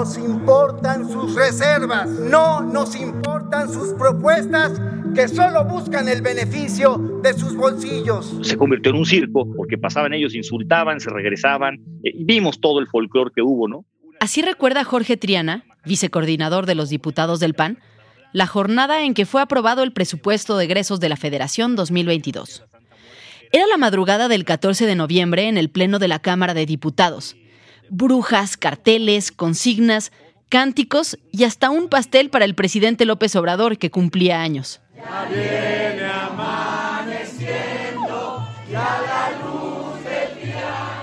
Nos 0.00 0.16
importan 0.16 1.06
sus 1.06 1.34
reservas, 1.34 2.08
no 2.08 2.62
nos 2.62 2.96
importan 2.96 3.70
sus 3.70 3.92
propuestas 3.92 4.80
que 5.14 5.28
solo 5.28 5.66
buscan 5.66 6.08
el 6.08 6.22
beneficio 6.22 7.20
de 7.22 7.34
sus 7.34 7.54
bolsillos. 7.54 8.34
Se 8.40 8.56
convirtió 8.56 8.92
en 8.92 8.96
un 8.96 9.04
circo 9.04 9.46
porque 9.54 9.76
pasaban 9.76 10.14
ellos, 10.14 10.34
insultaban, 10.34 11.00
se 11.00 11.10
regresaban. 11.10 11.74
Eh, 12.02 12.14
vimos 12.16 12.62
todo 12.62 12.80
el 12.80 12.86
folclore 12.86 13.30
que 13.34 13.42
hubo, 13.42 13.68
¿no? 13.68 13.84
Así 14.20 14.40
recuerda 14.40 14.84
Jorge 14.84 15.18
Triana, 15.18 15.64
vicecoordinador 15.84 16.64
de 16.64 16.76
los 16.76 16.88
diputados 16.88 17.38
del 17.38 17.52
PAN, 17.52 17.78
la 18.32 18.46
jornada 18.46 19.02
en 19.02 19.12
que 19.12 19.26
fue 19.26 19.42
aprobado 19.42 19.82
el 19.82 19.92
presupuesto 19.92 20.56
de 20.56 20.64
egresos 20.64 21.00
de 21.00 21.10
la 21.10 21.16
Federación 21.16 21.76
2022. 21.76 22.64
Era 23.52 23.66
la 23.66 23.76
madrugada 23.76 24.28
del 24.28 24.46
14 24.46 24.86
de 24.86 24.94
noviembre 24.94 25.48
en 25.48 25.58
el 25.58 25.68
Pleno 25.68 25.98
de 25.98 26.08
la 26.08 26.20
Cámara 26.20 26.54
de 26.54 26.64
Diputados. 26.64 27.36
Brujas, 27.90 28.56
carteles, 28.56 29.32
consignas, 29.32 30.12
cánticos 30.48 31.18
y 31.32 31.42
hasta 31.44 31.70
un 31.70 31.88
pastel 31.88 32.30
para 32.30 32.44
el 32.44 32.54
presidente 32.54 33.04
López 33.04 33.34
Obrador 33.36 33.78
que 33.78 33.90
cumplía 33.90 34.42
años. 34.42 34.80
Ya 34.96 35.26
viene 35.28 36.04
amaneciendo, 36.04 38.48
ya 38.70 39.02
la 39.06 39.30
luz 39.42 40.04
del 40.04 40.44
día. 40.44 41.02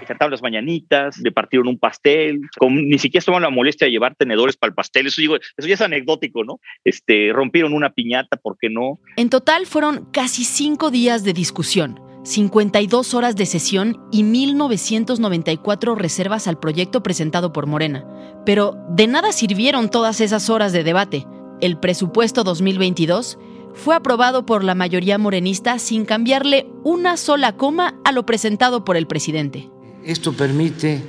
Le 0.00 0.06
cantaron 0.06 0.30
las 0.30 0.42
mañanitas, 0.42 1.18
le 1.18 1.32
partieron 1.32 1.68
un 1.68 1.78
pastel, 1.78 2.40
con, 2.58 2.74
ni 2.74 2.98
siquiera 2.98 3.24
tomaron 3.24 3.42
la 3.42 3.50
molestia 3.50 3.86
de 3.86 3.90
llevar 3.90 4.14
tenedores 4.14 4.56
para 4.56 4.68
el 4.68 4.74
pastel. 4.74 5.06
Eso, 5.06 5.20
digo, 5.20 5.36
eso 5.36 5.66
ya 5.66 5.74
es 5.74 5.80
anecdótico, 5.80 6.44
¿no? 6.44 6.60
Este, 6.84 7.32
rompieron 7.32 7.72
una 7.72 7.90
piñata, 7.90 8.36
¿por 8.36 8.56
qué 8.58 8.68
no? 8.68 9.00
En 9.16 9.30
total 9.30 9.66
fueron 9.66 10.06
casi 10.12 10.44
cinco 10.44 10.90
días 10.90 11.24
de 11.24 11.32
discusión. 11.32 12.05
52 12.26 13.14
horas 13.14 13.36
de 13.36 13.46
sesión 13.46 14.04
y 14.10 14.24
1.994 14.24 15.96
reservas 15.96 16.48
al 16.48 16.58
proyecto 16.58 17.00
presentado 17.00 17.52
por 17.52 17.66
Morena. 17.66 18.04
Pero 18.44 18.76
de 18.90 19.06
nada 19.06 19.30
sirvieron 19.30 19.90
todas 19.90 20.20
esas 20.20 20.50
horas 20.50 20.72
de 20.72 20.82
debate. 20.82 21.24
El 21.60 21.78
presupuesto 21.78 22.42
2022 22.42 23.38
fue 23.74 23.94
aprobado 23.94 24.44
por 24.44 24.64
la 24.64 24.74
mayoría 24.74 25.18
morenista 25.18 25.78
sin 25.78 26.04
cambiarle 26.04 26.66
una 26.82 27.16
sola 27.16 27.56
coma 27.56 27.94
a 28.04 28.10
lo 28.10 28.26
presentado 28.26 28.84
por 28.84 28.96
el 28.96 29.06
presidente. 29.06 29.70
Esto 30.04 30.32
permite 30.32 31.02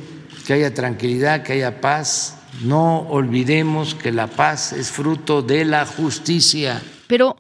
que 0.46 0.54
haya 0.54 0.74
tranquilidad, 0.76 1.42
que 1.42 1.54
haya 1.54 1.82
paz. 1.82 2.38
No 2.64 3.00
olvidemos 3.10 3.96
que 3.96 4.12
la 4.12 4.28
paz 4.28 4.72
es 4.72 4.92
fruto 4.92 5.42
de 5.42 5.66
la 5.66 5.86
justicia. 5.88 6.80
Pero, 7.08 7.38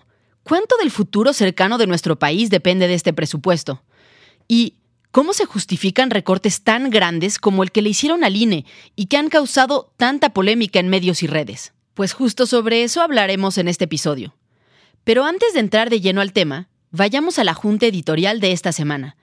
¿cuánto 0.47 0.78
del 0.78 0.91
futuro 0.91 1.34
cercano 1.34 1.78
de 1.78 1.88
nuestro 1.88 2.18
país 2.18 2.50
depende 2.50 2.88
de 2.88 2.94
este 2.94 3.12
presupuesto? 3.12 3.84
¿Y 4.47 4.75
cómo 5.12 5.34
se 5.34 5.46
justifican 5.46 6.09
recortes 6.09 6.63
tan 6.63 6.90
grandes 6.90 7.38
como 7.38 7.63
el 7.63 7.72
que 7.72 7.81
le 7.81 7.90
hicieron 7.90 8.24
al 8.24 8.35
INE 8.35 8.66
y 8.96 9.07
que 9.07 9.18
han 9.18 9.28
causado 9.28 9.94
tanta 9.97 10.30
polémica 10.30 10.80
en 10.80 10.88
medios 10.88 11.22
y 11.22 11.28
redes? 11.28 11.74
Pues 11.94 12.13
justo 12.13 12.46
sobre 12.46 12.84
eso 12.84 13.02
hablaremos 13.02 13.57
en 13.57 13.68
este 13.68 13.86
episodio. 13.86 14.36
Pero 15.03 15.25
antes 15.25 15.53
de 15.53 15.59
entrar 15.59 15.90
de 15.90 16.00
lleno 16.00 16.22
al 16.22 16.31
tema, 16.31 16.69
vayamos 16.91 17.40
a 17.40 17.44
la 17.44 17.53
junta 17.53 17.88
editorial 17.88 18.40
de 18.40 18.53
esta 18.53 18.72
semana, 18.72 19.18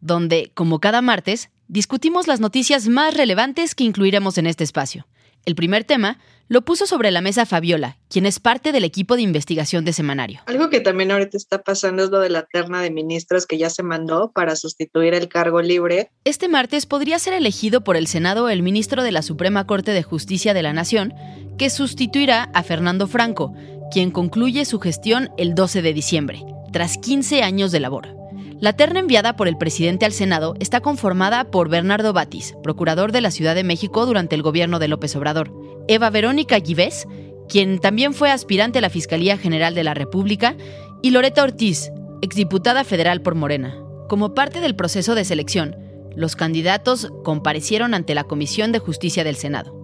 donde, 0.00 0.50
como 0.54 0.80
cada 0.80 1.02
martes, 1.02 1.50
discutimos 1.70 2.26
las 2.26 2.40
noticias 2.40 2.88
más 2.88 3.14
relevantes 3.14 3.76
que 3.76 3.84
incluiremos 3.84 4.38
en 4.38 4.46
este 4.46 4.64
espacio. 4.64 5.06
El 5.46 5.54
primer 5.54 5.84
tema 5.84 6.18
lo 6.48 6.62
puso 6.62 6.84
sobre 6.84 7.12
la 7.12 7.20
mesa 7.20 7.46
Fabiola, 7.46 7.96
quien 8.10 8.26
es 8.26 8.40
parte 8.40 8.72
del 8.72 8.82
equipo 8.82 9.14
de 9.14 9.22
investigación 9.22 9.84
de 9.84 9.92
Semanario. 9.92 10.40
Algo 10.46 10.68
que 10.68 10.80
también 10.80 11.12
ahorita 11.12 11.36
está 11.36 11.62
pasando 11.62 12.02
es 12.02 12.10
lo 12.10 12.18
de 12.18 12.28
la 12.28 12.42
terna 12.42 12.82
de 12.82 12.90
ministros 12.90 13.46
que 13.46 13.56
ya 13.56 13.70
se 13.70 13.84
mandó 13.84 14.32
para 14.32 14.56
sustituir 14.56 15.14
el 15.14 15.28
cargo 15.28 15.62
libre. 15.62 16.10
Este 16.24 16.48
martes 16.48 16.86
podría 16.86 17.20
ser 17.20 17.34
elegido 17.34 17.84
por 17.84 17.96
el 17.96 18.08
Senado 18.08 18.48
el 18.50 18.62
ministro 18.62 19.04
de 19.04 19.12
la 19.12 19.22
Suprema 19.22 19.66
Corte 19.66 19.92
de 19.92 20.02
Justicia 20.02 20.52
de 20.52 20.62
la 20.64 20.72
Nación, 20.72 21.14
que 21.56 21.70
sustituirá 21.70 22.50
a 22.52 22.64
Fernando 22.64 23.06
Franco, 23.06 23.54
quien 23.92 24.10
concluye 24.10 24.64
su 24.64 24.80
gestión 24.80 25.30
el 25.38 25.54
12 25.54 25.82
de 25.82 25.94
diciembre, 25.94 26.44
tras 26.72 26.98
15 26.98 27.44
años 27.44 27.70
de 27.70 27.80
labor. 27.80 28.19
La 28.60 28.74
terna 28.74 29.00
enviada 29.00 29.36
por 29.36 29.48
el 29.48 29.56
presidente 29.56 30.04
al 30.04 30.12
Senado 30.12 30.54
está 30.60 30.80
conformada 30.80 31.50
por 31.50 31.70
Bernardo 31.70 32.12
Batis, 32.12 32.54
procurador 32.62 33.10
de 33.10 33.22
la 33.22 33.30
Ciudad 33.30 33.54
de 33.54 33.64
México 33.64 34.04
durante 34.04 34.34
el 34.36 34.42
gobierno 34.42 34.78
de 34.78 34.86
López 34.86 35.16
Obrador, 35.16 35.50
Eva 35.88 36.10
Verónica 36.10 36.60
Givés, 36.60 37.08
quien 37.48 37.78
también 37.78 38.12
fue 38.12 38.30
aspirante 38.30 38.78
a 38.78 38.82
la 38.82 38.90
Fiscalía 38.90 39.38
General 39.38 39.74
de 39.74 39.82
la 39.82 39.94
República, 39.94 40.56
y 41.00 41.10
Loreta 41.10 41.42
Ortiz, 41.42 41.90
exdiputada 42.20 42.84
federal 42.84 43.22
por 43.22 43.34
Morena. 43.34 43.74
Como 44.10 44.34
parte 44.34 44.60
del 44.60 44.76
proceso 44.76 45.14
de 45.14 45.24
selección, 45.24 45.76
los 46.14 46.36
candidatos 46.36 47.10
comparecieron 47.24 47.94
ante 47.94 48.14
la 48.14 48.24
Comisión 48.24 48.72
de 48.72 48.78
Justicia 48.78 49.24
del 49.24 49.36
Senado. 49.36 49.74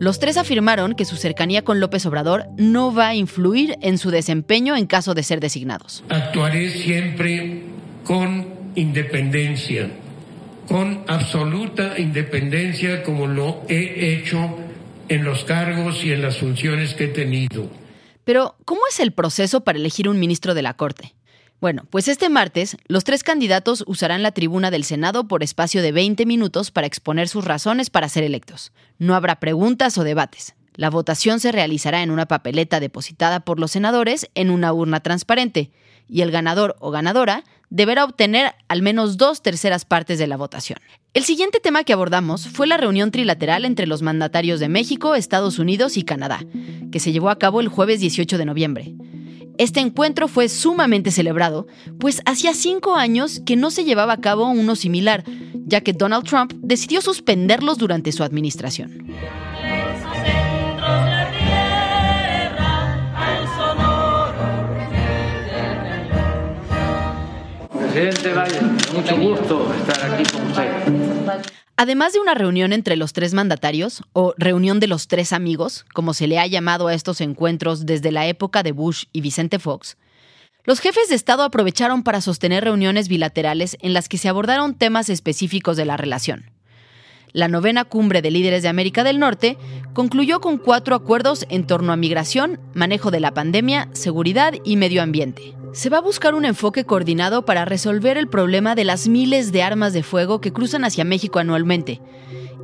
Los 0.00 0.18
tres 0.18 0.38
afirmaron 0.38 0.94
que 0.94 1.04
su 1.04 1.16
cercanía 1.16 1.62
con 1.62 1.78
López 1.78 2.06
Obrador 2.06 2.46
no 2.56 2.94
va 2.94 3.08
a 3.08 3.14
influir 3.14 3.76
en 3.82 3.98
su 3.98 4.10
desempeño 4.10 4.76
en 4.76 4.86
caso 4.86 5.12
de 5.12 5.22
ser 5.22 5.40
designados. 5.40 6.02
Actuaré 6.08 6.70
siempre 6.70 7.73
con 8.04 8.46
independencia, 8.74 9.90
con 10.68 11.04
absoluta 11.08 11.98
independencia 11.98 13.02
como 13.02 13.26
lo 13.26 13.62
he 13.68 14.14
hecho 14.14 14.56
en 15.08 15.24
los 15.24 15.44
cargos 15.44 16.04
y 16.04 16.12
en 16.12 16.22
las 16.22 16.38
funciones 16.38 16.94
que 16.94 17.04
he 17.04 17.08
tenido. 17.08 17.68
Pero, 18.24 18.56
¿cómo 18.64 18.80
es 18.90 19.00
el 19.00 19.12
proceso 19.12 19.62
para 19.62 19.78
elegir 19.78 20.08
un 20.08 20.18
ministro 20.18 20.54
de 20.54 20.62
la 20.62 20.74
Corte? 20.74 21.14
Bueno, 21.60 21.84
pues 21.88 22.08
este 22.08 22.28
martes, 22.28 22.76
los 22.88 23.04
tres 23.04 23.22
candidatos 23.22 23.84
usarán 23.86 24.22
la 24.22 24.32
tribuna 24.32 24.70
del 24.70 24.84
Senado 24.84 25.28
por 25.28 25.42
espacio 25.42 25.82
de 25.82 25.92
20 25.92 26.26
minutos 26.26 26.70
para 26.70 26.86
exponer 26.86 27.28
sus 27.28 27.44
razones 27.44 27.90
para 27.90 28.08
ser 28.08 28.24
electos. 28.24 28.72
No 28.98 29.14
habrá 29.14 29.40
preguntas 29.40 29.96
o 29.96 30.04
debates. 30.04 30.54
La 30.74 30.90
votación 30.90 31.40
se 31.40 31.52
realizará 31.52 32.02
en 32.02 32.10
una 32.10 32.26
papeleta 32.26 32.80
depositada 32.80 33.40
por 33.40 33.60
los 33.60 33.70
senadores 33.70 34.28
en 34.34 34.50
una 34.50 34.72
urna 34.72 35.00
transparente 35.00 35.70
y 36.08 36.22
el 36.22 36.30
ganador 36.30 36.76
o 36.80 36.90
ganadora 36.90 37.44
deberá 37.70 38.04
obtener 38.04 38.52
al 38.68 38.82
menos 38.82 39.16
dos 39.16 39.42
terceras 39.42 39.84
partes 39.84 40.18
de 40.18 40.26
la 40.26 40.36
votación. 40.36 40.78
El 41.12 41.24
siguiente 41.24 41.60
tema 41.60 41.84
que 41.84 41.92
abordamos 41.92 42.48
fue 42.48 42.66
la 42.66 42.76
reunión 42.76 43.10
trilateral 43.10 43.64
entre 43.64 43.86
los 43.86 44.02
mandatarios 44.02 44.60
de 44.60 44.68
México, 44.68 45.14
Estados 45.14 45.58
Unidos 45.58 45.96
y 45.96 46.02
Canadá, 46.02 46.44
que 46.92 47.00
se 47.00 47.12
llevó 47.12 47.30
a 47.30 47.38
cabo 47.38 47.60
el 47.60 47.68
jueves 47.68 48.00
18 48.00 48.38
de 48.38 48.44
noviembre. 48.44 48.94
Este 49.56 49.80
encuentro 49.80 50.26
fue 50.26 50.48
sumamente 50.48 51.12
celebrado, 51.12 51.68
pues 52.00 52.20
hacía 52.26 52.54
cinco 52.54 52.96
años 52.96 53.40
que 53.46 53.54
no 53.54 53.70
se 53.70 53.84
llevaba 53.84 54.14
a 54.14 54.20
cabo 54.20 54.48
uno 54.48 54.74
similar, 54.74 55.22
ya 55.66 55.80
que 55.80 55.92
Donald 55.92 56.26
Trump 56.26 56.52
decidió 56.58 57.00
suspenderlos 57.00 57.78
durante 57.78 58.10
su 58.10 58.24
administración. 58.24 59.06
Presidente 67.94 68.34
mucho 68.92 69.16
gusto 69.16 69.72
estar 69.72 70.12
aquí 70.12 70.24
con 70.32 70.48
usted. 70.48 70.68
Además 71.76 72.12
de 72.12 72.18
una 72.18 72.34
reunión 72.34 72.72
entre 72.72 72.96
los 72.96 73.12
tres 73.12 73.34
mandatarios, 73.34 74.02
o 74.12 74.34
reunión 74.36 74.80
de 74.80 74.88
los 74.88 75.06
tres 75.06 75.32
amigos, 75.32 75.86
como 75.94 76.12
se 76.12 76.26
le 76.26 76.40
ha 76.40 76.46
llamado 76.48 76.88
a 76.88 76.94
estos 76.94 77.20
encuentros 77.20 77.86
desde 77.86 78.10
la 78.10 78.26
época 78.26 78.64
de 78.64 78.72
Bush 78.72 79.04
y 79.12 79.20
Vicente 79.20 79.60
Fox, 79.60 79.96
los 80.64 80.80
jefes 80.80 81.08
de 81.08 81.14
Estado 81.14 81.44
aprovecharon 81.44 82.02
para 82.02 82.20
sostener 82.20 82.64
reuniones 82.64 83.06
bilaterales 83.06 83.76
en 83.80 83.92
las 83.92 84.08
que 84.08 84.18
se 84.18 84.28
abordaron 84.28 84.74
temas 84.74 85.08
específicos 85.08 85.76
de 85.76 85.84
la 85.84 85.96
relación. 85.96 86.50
La 87.32 87.46
novena 87.46 87.84
cumbre 87.84 88.22
de 88.22 88.32
líderes 88.32 88.64
de 88.64 88.70
América 88.70 89.04
del 89.04 89.20
Norte 89.20 89.56
concluyó 89.92 90.40
con 90.40 90.58
cuatro 90.58 90.96
acuerdos 90.96 91.46
en 91.48 91.64
torno 91.64 91.92
a 91.92 91.96
migración, 91.96 92.58
manejo 92.74 93.12
de 93.12 93.20
la 93.20 93.34
pandemia, 93.34 93.88
seguridad 93.92 94.52
y 94.64 94.74
medio 94.74 95.00
ambiente 95.00 95.54
se 95.74 95.90
va 95.90 95.98
a 95.98 96.02
buscar 96.02 96.34
un 96.36 96.44
enfoque 96.44 96.84
coordinado 96.84 97.44
para 97.44 97.64
resolver 97.64 98.16
el 98.16 98.28
problema 98.28 98.76
de 98.76 98.84
las 98.84 99.08
miles 99.08 99.50
de 99.50 99.64
armas 99.64 99.92
de 99.92 100.04
fuego 100.04 100.40
que 100.40 100.52
cruzan 100.52 100.84
hacia 100.84 101.04
México 101.04 101.40
anualmente. 101.40 102.00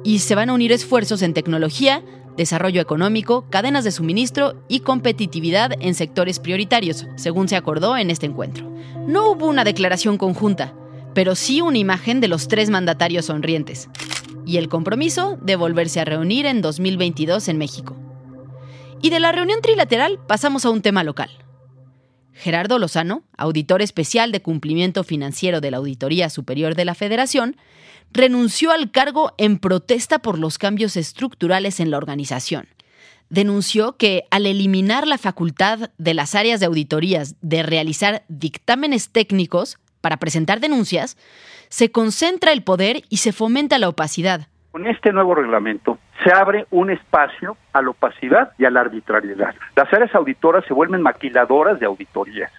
Y 0.04 0.20
se 0.20 0.36
van 0.36 0.48
a 0.48 0.52
unir 0.52 0.70
esfuerzos 0.70 1.22
en 1.22 1.34
tecnología, 1.34 2.04
desarrollo 2.36 2.80
económico, 2.80 3.46
cadenas 3.50 3.82
de 3.82 3.90
suministro 3.90 4.62
y 4.68 4.80
competitividad 4.80 5.72
en 5.80 5.96
sectores 5.96 6.38
prioritarios, 6.38 7.08
según 7.16 7.48
se 7.48 7.56
acordó 7.56 7.96
en 7.96 8.10
este 8.10 8.26
encuentro. 8.26 8.70
No 9.08 9.32
hubo 9.32 9.48
una 9.48 9.64
declaración 9.64 10.16
conjunta, 10.16 10.72
pero 11.12 11.34
sí 11.34 11.60
una 11.60 11.78
imagen 11.78 12.20
de 12.20 12.28
los 12.28 12.46
tres 12.46 12.70
mandatarios 12.70 13.24
sonrientes. 13.24 13.88
Y 14.46 14.58
el 14.58 14.68
compromiso 14.68 15.36
de 15.42 15.56
volverse 15.56 15.98
a 15.98 16.04
reunir 16.04 16.46
en 16.46 16.62
2022 16.62 17.48
en 17.48 17.58
México. 17.58 17.96
Y 19.02 19.10
de 19.10 19.18
la 19.18 19.32
reunión 19.32 19.60
trilateral 19.62 20.20
pasamos 20.28 20.64
a 20.64 20.70
un 20.70 20.80
tema 20.80 21.02
local. 21.02 21.30
Gerardo 22.40 22.78
Lozano, 22.78 23.22
auditor 23.36 23.82
especial 23.82 24.32
de 24.32 24.40
cumplimiento 24.40 25.04
financiero 25.04 25.60
de 25.60 25.70
la 25.70 25.76
Auditoría 25.76 26.30
Superior 26.30 26.74
de 26.74 26.86
la 26.86 26.94
Federación, 26.94 27.56
renunció 28.12 28.72
al 28.72 28.90
cargo 28.90 29.34
en 29.36 29.58
protesta 29.58 30.20
por 30.20 30.38
los 30.38 30.56
cambios 30.56 30.96
estructurales 30.96 31.80
en 31.80 31.90
la 31.90 31.98
organización. 31.98 32.66
Denunció 33.28 33.96
que 33.96 34.24
al 34.30 34.46
eliminar 34.46 35.06
la 35.06 35.18
facultad 35.18 35.90
de 35.98 36.14
las 36.14 36.34
áreas 36.34 36.60
de 36.60 36.66
auditorías 36.66 37.36
de 37.42 37.62
realizar 37.62 38.24
dictámenes 38.28 39.10
técnicos 39.10 39.78
para 40.00 40.16
presentar 40.16 40.60
denuncias, 40.60 41.18
se 41.68 41.92
concentra 41.92 42.52
el 42.52 42.64
poder 42.64 43.04
y 43.10 43.18
se 43.18 43.32
fomenta 43.32 43.78
la 43.78 43.90
opacidad. 43.90 44.48
Con 44.70 44.86
este 44.86 45.12
nuevo 45.12 45.34
reglamento 45.34 45.98
se 46.22 46.32
abre 46.32 46.66
un 46.70 46.90
espacio 46.90 47.56
a 47.72 47.82
la 47.82 47.90
opacidad 47.90 48.52
y 48.56 48.64
a 48.64 48.70
la 48.70 48.80
arbitrariedad. 48.80 49.54
Las 49.74 49.92
áreas 49.92 50.14
auditoras 50.14 50.64
se 50.66 50.74
vuelven 50.74 51.02
maquiladoras 51.02 51.80
de 51.80 51.86
auditorías. 51.86 52.52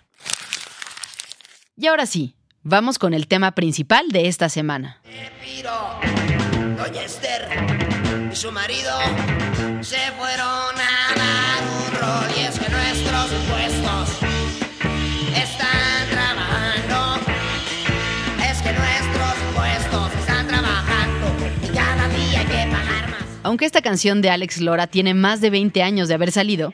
Y 1.77 1.87
ahora 1.87 2.05
sí, 2.05 2.35
vamos 2.63 2.99
con 2.99 3.13
el 3.13 3.27
tema 3.27 3.51
principal 3.51 4.09
de 4.09 4.27
esta 4.27 4.49
semana. 4.49 4.97
Doña 6.77 7.01
Esther 7.03 7.47
y 8.31 8.35
su 8.35 8.51
marido 8.51 8.91
se 9.81 10.11
fueron 10.11 10.75
a 10.77 10.90
Aunque 23.43 23.65
esta 23.65 23.81
canción 23.81 24.21
de 24.21 24.29
Alex 24.29 24.61
Lora 24.61 24.85
tiene 24.87 25.15
más 25.15 25.41
de 25.41 25.49
20 25.49 25.81
años 25.81 26.07
de 26.07 26.13
haber 26.13 26.31
salido, 26.31 26.73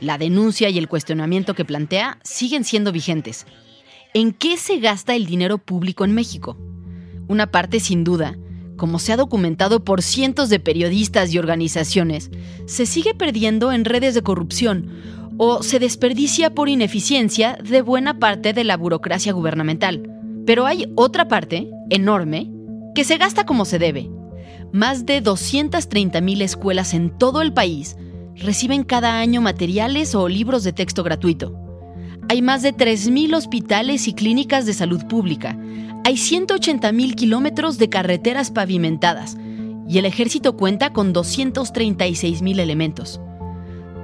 la 0.00 0.18
denuncia 0.18 0.68
y 0.68 0.78
el 0.78 0.88
cuestionamiento 0.88 1.54
que 1.54 1.64
plantea 1.64 2.18
siguen 2.24 2.64
siendo 2.64 2.90
vigentes. 2.90 3.46
¿En 4.14 4.32
qué 4.32 4.56
se 4.56 4.80
gasta 4.80 5.14
el 5.14 5.26
dinero 5.26 5.58
público 5.58 6.04
en 6.04 6.14
México? 6.14 6.56
Una 7.28 7.52
parte 7.52 7.78
sin 7.78 8.02
duda, 8.02 8.36
como 8.76 8.98
se 8.98 9.12
ha 9.12 9.16
documentado 9.16 9.84
por 9.84 10.02
cientos 10.02 10.48
de 10.48 10.58
periodistas 10.58 11.32
y 11.32 11.38
organizaciones, 11.38 12.30
se 12.66 12.86
sigue 12.86 13.14
perdiendo 13.14 13.70
en 13.70 13.84
redes 13.84 14.14
de 14.14 14.22
corrupción 14.22 14.90
o 15.36 15.62
se 15.62 15.78
desperdicia 15.78 16.50
por 16.50 16.68
ineficiencia 16.68 17.58
de 17.62 17.80
buena 17.80 18.18
parte 18.18 18.52
de 18.52 18.64
la 18.64 18.76
burocracia 18.76 19.32
gubernamental. 19.32 20.02
Pero 20.46 20.66
hay 20.66 20.90
otra 20.96 21.28
parte, 21.28 21.70
enorme, 21.90 22.50
que 22.94 23.04
se 23.04 23.18
gasta 23.18 23.46
como 23.46 23.64
se 23.64 23.78
debe, 23.78 24.10
más 24.72 25.06
de 25.06 25.22
230.000 25.22 26.42
escuelas 26.42 26.92
en 26.92 27.10
todo 27.10 27.40
el 27.40 27.52
país 27.52 27.96
reciben 28.36 28.84
cada 28.84 29.18
año 29.18 29.40
materiales 29.40 30.14
o 30.14 30.28
libros 30.28 30.62
de 30.62 30.72
texto 30.72 31.02
gratuito. 31.02 31.54
Hay 32.28 32.42
más 32.42 32.62
de 32.62 32.74
3.000 32.74 33.34
hospitales 33.34 34.06
y 34.06 34.12
clínicas 34.12 34.66
de 34.66 34.74
salud 34.74 35.06
pública. 35.06 35.58
Hay 36.04 36.14
180.000 36.14 37.14
kilómetros 37.14 37.78
de 37.78 37.88
carreteras 37.88 38.50
pavimentadas. 38.50 39.36
Y 39.88 39.96
el 39.96 40.04
ejército 40.04 40.54
cuenta 40.54 40.92
con 40.92 41.14
236.000 41.14 42.60
elementos. 42.60 43.20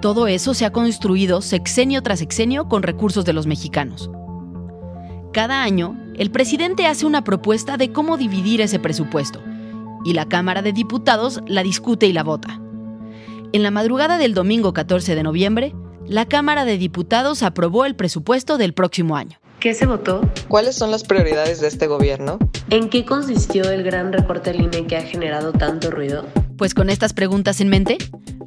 Todo 0.01 0.27
eso 0.27 0.55
se 0.55 0.65
ha 0.65 0.73
construido 0.73 1.43
sexenio 1.43 2.03
tras 2.03 2.21
sexenio 2.21 2.69
con 2.71 2.83
recursos 2.83 3.27
de 3.27 3.35
los 3.35 3.47
mexicanos. 3.47 4.11
Cada 5.35 5.63
año, 5.63 6.01
el 6.17 6.31
presidente 6.31 6.87
hace 6.87 7.05
una 7.05 7.23
propuesta 7.23 7.77
de 7.77 7.93
cómo 7.93 8.17
dividir 8.17 8.63
ese 8.63 8.79
presupuesto 8.79 9.43
y 10.05 10.13
la 10.13 10.29
Cámara 10.29 10.63
de 10.63 10.73
Diputados 10.73 11.41
la 11.47 11.63
discute 11.63 12.07
y 12.07 12.13
la 12.13 12.23
vota. 12.23 12.61
En 13.53 13.63
la 13.63 13.71
madrugada 13.71 14.19
del 14.19 14.35
domingo 14.35 14.73
14 14.73 15.15
de 15.15 15.23
noviembre, 15.23 15.75
la 16.07 16.27
Cámara 16.27 16.65
de 16.65 16.77
Diputados 16.77 17.43
aprobó 17.43 17.85
el 17.85 17.97
presupuesto 17.97 18.59
del 18.59 18.75
próximo 18.75 19.17
año. 19.17 19.39
¿Qué 19.61 19.73
se 19.73 19.87
votó? 19.87 20.21
¿Cuáles 20.49 20.75
son 20.75 20.91
las 20.91 21.05
prioridades 21.05 21.61
de 21.61 21.69
este 21.69 21.87
gobierno? 21.87 22.39
¿En 22.69 22.91
qué 22.91 23.07
consistió 23.07 23.71
el 23.71 23.83
gran 23.83 24.13
recorte 24.13 24.51
al 24.51 24.61
INE 24.61 24.87
que 24.87 24.97
ha 24.97 25.03
generado 25.03 25.53
tanto 25.53 25.91
ruido? 25.91 26.27
Pues 26.59 26.75
con 26.75 26.91
estas 26.91 27.15
preguntas 27.15 27.61
en 27.61 27.69
mente, 27.69 27.97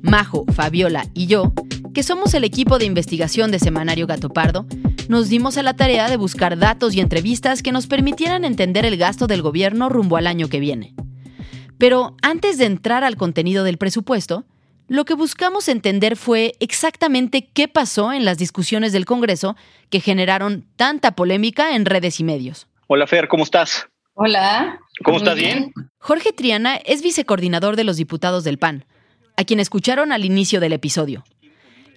Majo, 0.03 0.45
Fabiola 0.53 1.07
y 1.13 1.25
yo, 1.25 1.53
que 1.93 2.03
somos 2.03 2.35
el 2.35 2.43
equipo 2.43 2.77
de 2.77 2.85
investigación 2.85 3.49
de 3.49 3.57
Semanario 3.57 4.05
Gato 4.05 4.29
Pardo, 4.29 4.67
nos 5.07 5.29
dimos 5.29 5.57
a 5.57 5.63
la 5.63 5.75
tarea 5.75 6.09
de 6.09 6.17
buscar 6.17 6.57
datos 6.57 6.93
y 6.93 6.99
entrevistas 6.99 7.63
que 7.63 7.71
nos 7.71 7.87
permitieran 7.87 8.45
entender 8.45 8.85
el 8.85 8.97
gasto 8.97 9.25
del 9.25 9.41
gobierno 9.41 9.89
rumbo 9.89 10.17
al 10.17 10.27
año 10.27 10.49
que 10.49 10.59
viene. 10.59 10.93
Pero 11.77 12.15
antes 12.21 12.57
de 12.57 12.65
entrar 12.65 13.03
al 13.03 13.17
contenido 13.17 13.63
del 13.63 13.77
presupuesto, 13.77 14.45
lo 14.87 15.05
que 15.05 15.13
buscamos 15.13 15.67
entender 15.67 16.15
fue 16.15 16.53
exactamente 16.59 17.49
qué 17.53 17.67
pasó 17.67 18.13
en 18.13 18.25
las 18.25 18.37
discusiones 18.37 18.93
del 18.93 19.05
Congreso 19.05 19.55
que 19.89 19.99
generaron 19.99 20.65
tanta 20.75 21.11
polémica 21.11 21.75
en 21.75 21.85
redes 21.85 22.19
y 22.19 22.23
medios. 22.23 22.67
Hola 22.87 23.05
Fer, 23.05 23.27
¿cómo 23.27 23.43
estás? 23.43 23.87
Hola. 24.13 24.79
¿Cómo 25.03 25.17
estás? 25.17 25.35
¿Bien? 25.35 25.73
Jorge 25.99 26.31
Triana 26.31 26.77
es 26.77 27.03
vicecoordinador 27.03 27.75
de 27.75 27.83
los 27.83 27.97
diputados 27.97 28.43
del 28.43 28.57
PAN, 28.57 28.85
a 29.35 29.43
quien 29.43 29.59
escucharon 29.59 30.11
al 30.11 30.25
inicio 30.25 30.59
del 30.59 30.73
episodio. 30.73 31.23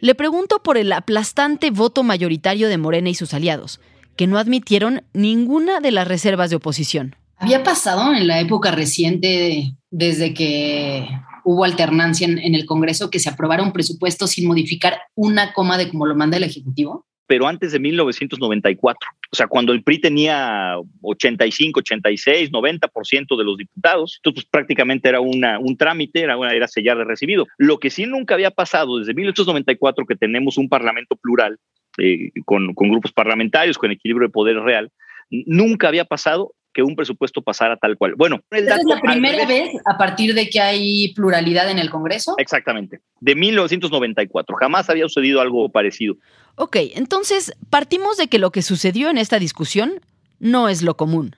Le 0.00 0.14
pregunto 0.14 0.62
por 0.62 0.76
el 0.76 0.92
aplastante 0.92 1.70
voto 1.70 2.02
mayoritario 2.02 2.68
de 2.68 2.76
Morena 2.76 3.08
y 3.08 3.14
sus 3.14 3.34
aliados, 3.34 3.80
que 4.16 4.26
no 4.26 4.38
admitieron 4.38 5.04
ninguna 5.12 5.80
de 5.80 5.92
las 5.92 6.08
reservas 6.08 6.50
de 6.50 6.56
oposición. 6.56 7.16
Había 7.40 7.62
pasado 7.62 8.12
en 8.12 8.26
la 8.26 8.38
época 8.38 8.70
reciente, 8.70 9.72
desde 9.90 10.34
que 10.34 11.08
hubo 11.42 11.64
alternancia 11.64 12.26
en, 12.26 12.54
el 12.54 12.66
Congreso, 12.66 13.10
que 13.10 13.18
se 13.18 13.30
aprobara 13.30 13.62
un 13.62 13.72
presupuesto 13.72 14.26
sin 14.26 14.46
modificar 14.46 14.98
una 15.14 15.54
coma 15.54 15.78
de 15.78 15.88
como 15.88 16.04
lo 16.04 16.14
manda 16.14 16.36
el 16.36 16.44
Ejecutivo. 16.44 17.06
Pero 17.26 17.46
antes 17.46 17.72
de 17.72 17.78
1994, 17.78 19.08
o 19.32 19.36
sea, 19.36 19.46
cuando 19.46 19.72
el 19.72 19.82
PRI 19.82 20.00
tenía 20.02 20.74
85, 21.00 21.80
86, 21.80 22.50
90% 22.50 23.38
de 23.38 23.44
los 23.44 23.56
diputados, 23.56 24.18
entonces 24.18 24.44
pues, 24.44 24.50
prácticamente 24.50 25.08
era 25.08 25.20
un 25.20 25.76
trámite, 25.78 26.20
era, 26.20 26.36
una, 26.36 26.52
era 26.52 26.68
sellar 26.68 26.98
de 26.98 27.04
recibido. 27.04 27.46
Lo 27.56 27.78
que 27.78 27.88
sí 27.88 28.04
nunca 28.04 28.34
había 28.34 28.50
pasado 28.50 28.98
desde 28.98 29.14
1894, 29.14 30.04
que 30.04 30.16
tenemos 30.16 30.58
un 30.58 30.68
parlamento 30.68 31.16
plural, 31.16 31.56
eh, 31.96 32.32
con 32.44 32.74
grupos 32.74 33.12
parlamentarios, 33.12 33.78
con 33.78 33.92
equilibrio 33.92 34.28
de 34.28 34.32
poder 34.32 34.56
real, 34.56 34.90
nunca 35.30 35.88
había 35.88 36.04
pasado 36.04 36.52
que 36.72 36.82
un 36.82 36.96
presupuesto 36.96 37.42
pasara 37.42 37.76
tal 37.76 37.96
cual. 37.96 38.14
Bueno, 38.16 38.40
el 38.50 38.66
dato, 38.66 38.80
es 38.80 38.86
la 38.86 39.00
primera 39.00 39.46
vez 39.46 39.70
a 39.86 39.98
partir 39.98 40.34
de 40.34 40.48
que 40.48 40.60
hay 40.60 41.12
pluralidad 41.14 41.70
en 41.70 41.78
el 41.78 41.90
Congreso? 41.90 42.34
Exactamente, 42.38 43.00
de 43.20 43.34
1994. 43.34 44.56
Jamás 44.56 44.88
había 44.90 45.04
sucedido 45.04 45.40
algo 45.40 45.68
parecido. 45.68 46.16
Ok, 46.56 46.76
entonces 46.94 47.52
partimos 47.70 48.16
de 48.16 48.28
que 48.28 48.38
lo 48.38 48.52
que 48.52 48.62
sucedió 48.62 49.10
en 49.10 49.18
esta 49.18 49.38
discusión 49.38 50.00
no 50.38 50.68
es 50.68 50.82
lo 50.82 50.96
común. 50.96 51.36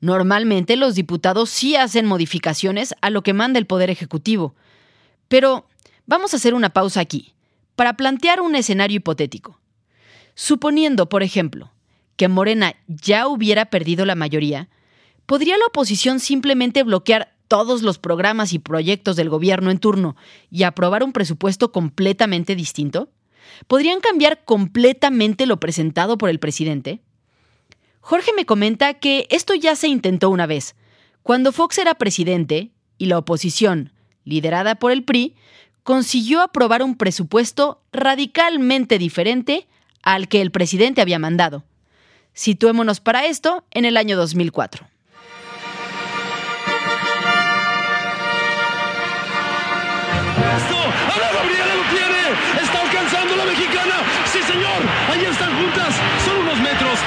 Normalmente 0.00 0.76
los 0.76 0.94
diputados 0.94 1.50
sí 1.50 1.76
hacen 1.76 2.06
modificaciones 2.06 2.94
a 3.00 3.10
lo 3.10 3.22
que 3.22 3.32
manda 3.32 3.58
el 3.58 3.66
Poder 3.66 3.90
Ejecutivo. 3.90 4.54
Pero 5.28 5.66
vamos 6.06 6.32
a 6.32 6.36
hacer 6.36 6.54
una 6.54 6.70
pausa 6.70 7.00
aquí, 7.00 7.34
para 7.74 7.94
plantear 7.94 8.40
un 8.40 8.54
escenario 8.54 8.96
hipotético. 8.96 9.60
Suponiendo, 10.34 11.08
por 11.08 11.22
ejemplo, 11.22 11.72
que 12.18 12.28
Morena 12.28 12.74
ya 12.88 13.28
hubiera 13.28 13.66
perdido 13.66 14.04
la 14.04 14.16
mayoría, 14.16 14.68
¿podría 15.24 15.56
la 15.56 15.66
oposición 15.66 16.18
simplemente 16.18 16.82
bloquear 16.82 17.34
todos 17.46 17.82
los 17.82 17.98
programas 17.98 18.52
y 18.52 18.58
proyectos 18.58 19.14
del 19.14 19.30
gobierno 19.30 19.70
en 19.70 19.78
turno 19.78 20.16
y 20.50 20.64
aprobar 20.64 21.04
un 21.04 21.12
presupuesto 21.12 21.70
completamente 21.70 22.56
distinto? 22.56 23.08
¿Podrían 23.68 24.00
cambiar 24.00 24.44
completamente 24.44 25.46
lo 25.46 25.60
presentado 25.60 26.18
por 26.18 26.28
el 26.28 26.40
presidente? 26.40 27.00
Jorge 28.00 28.32
me 28.36 28.46
comenta 28.46 28.94
que 28.94 29.28
esto 29.30 29.54
ya 29.54 29.76
se 29.76 29.86
intentó 29.86 30.28
una 30.28 30.46
vez, 30.46 30.74
cuando 31.22 31.52
Fox 31.52 31.78
era 31.78 31.94
presidente 31.94 32.72
y 32.98 33.06
la 33.06 33.18
oposición, 33.18 33.92
liderada 34.24 34.74
por 34.74 34.90
el 34.90 35.04
PRI, 35.04 35.36
consiguió 35.84 36.42
aprobar 36.42 36.82
un 36.82 36.96
presupuesto 36.96 37.80
radicalmente 37.92 38.98
diferente 38.98 39.68
al 40.02 40.26
que 40.26 40.40
el 40.40 40.50
presidente 40.50 41.00
había 41.00 41.20
mandado. 41.20 41.64
Situémonos 42.38 43.00
para 43.00 43.26
esto 43.26 43.64
en 43.72 43.84
el 43.84 43.96
año 43.96 44.16
2004. 44.16 44.86
¡Está 52.62 52.80
alcanzando 52.80 53.34
la 53.34 53.44
mexicana! 53.44 53.94
¡Sí, 54.24 54.38
señor! 54.38 54.82
¡Ahí 55.10 55.24
están 55.24 55.50
juntas! 55.52 55.96
¡Son 56.24 56.38
unos 56.38 56.60
metros! 56.60 56.98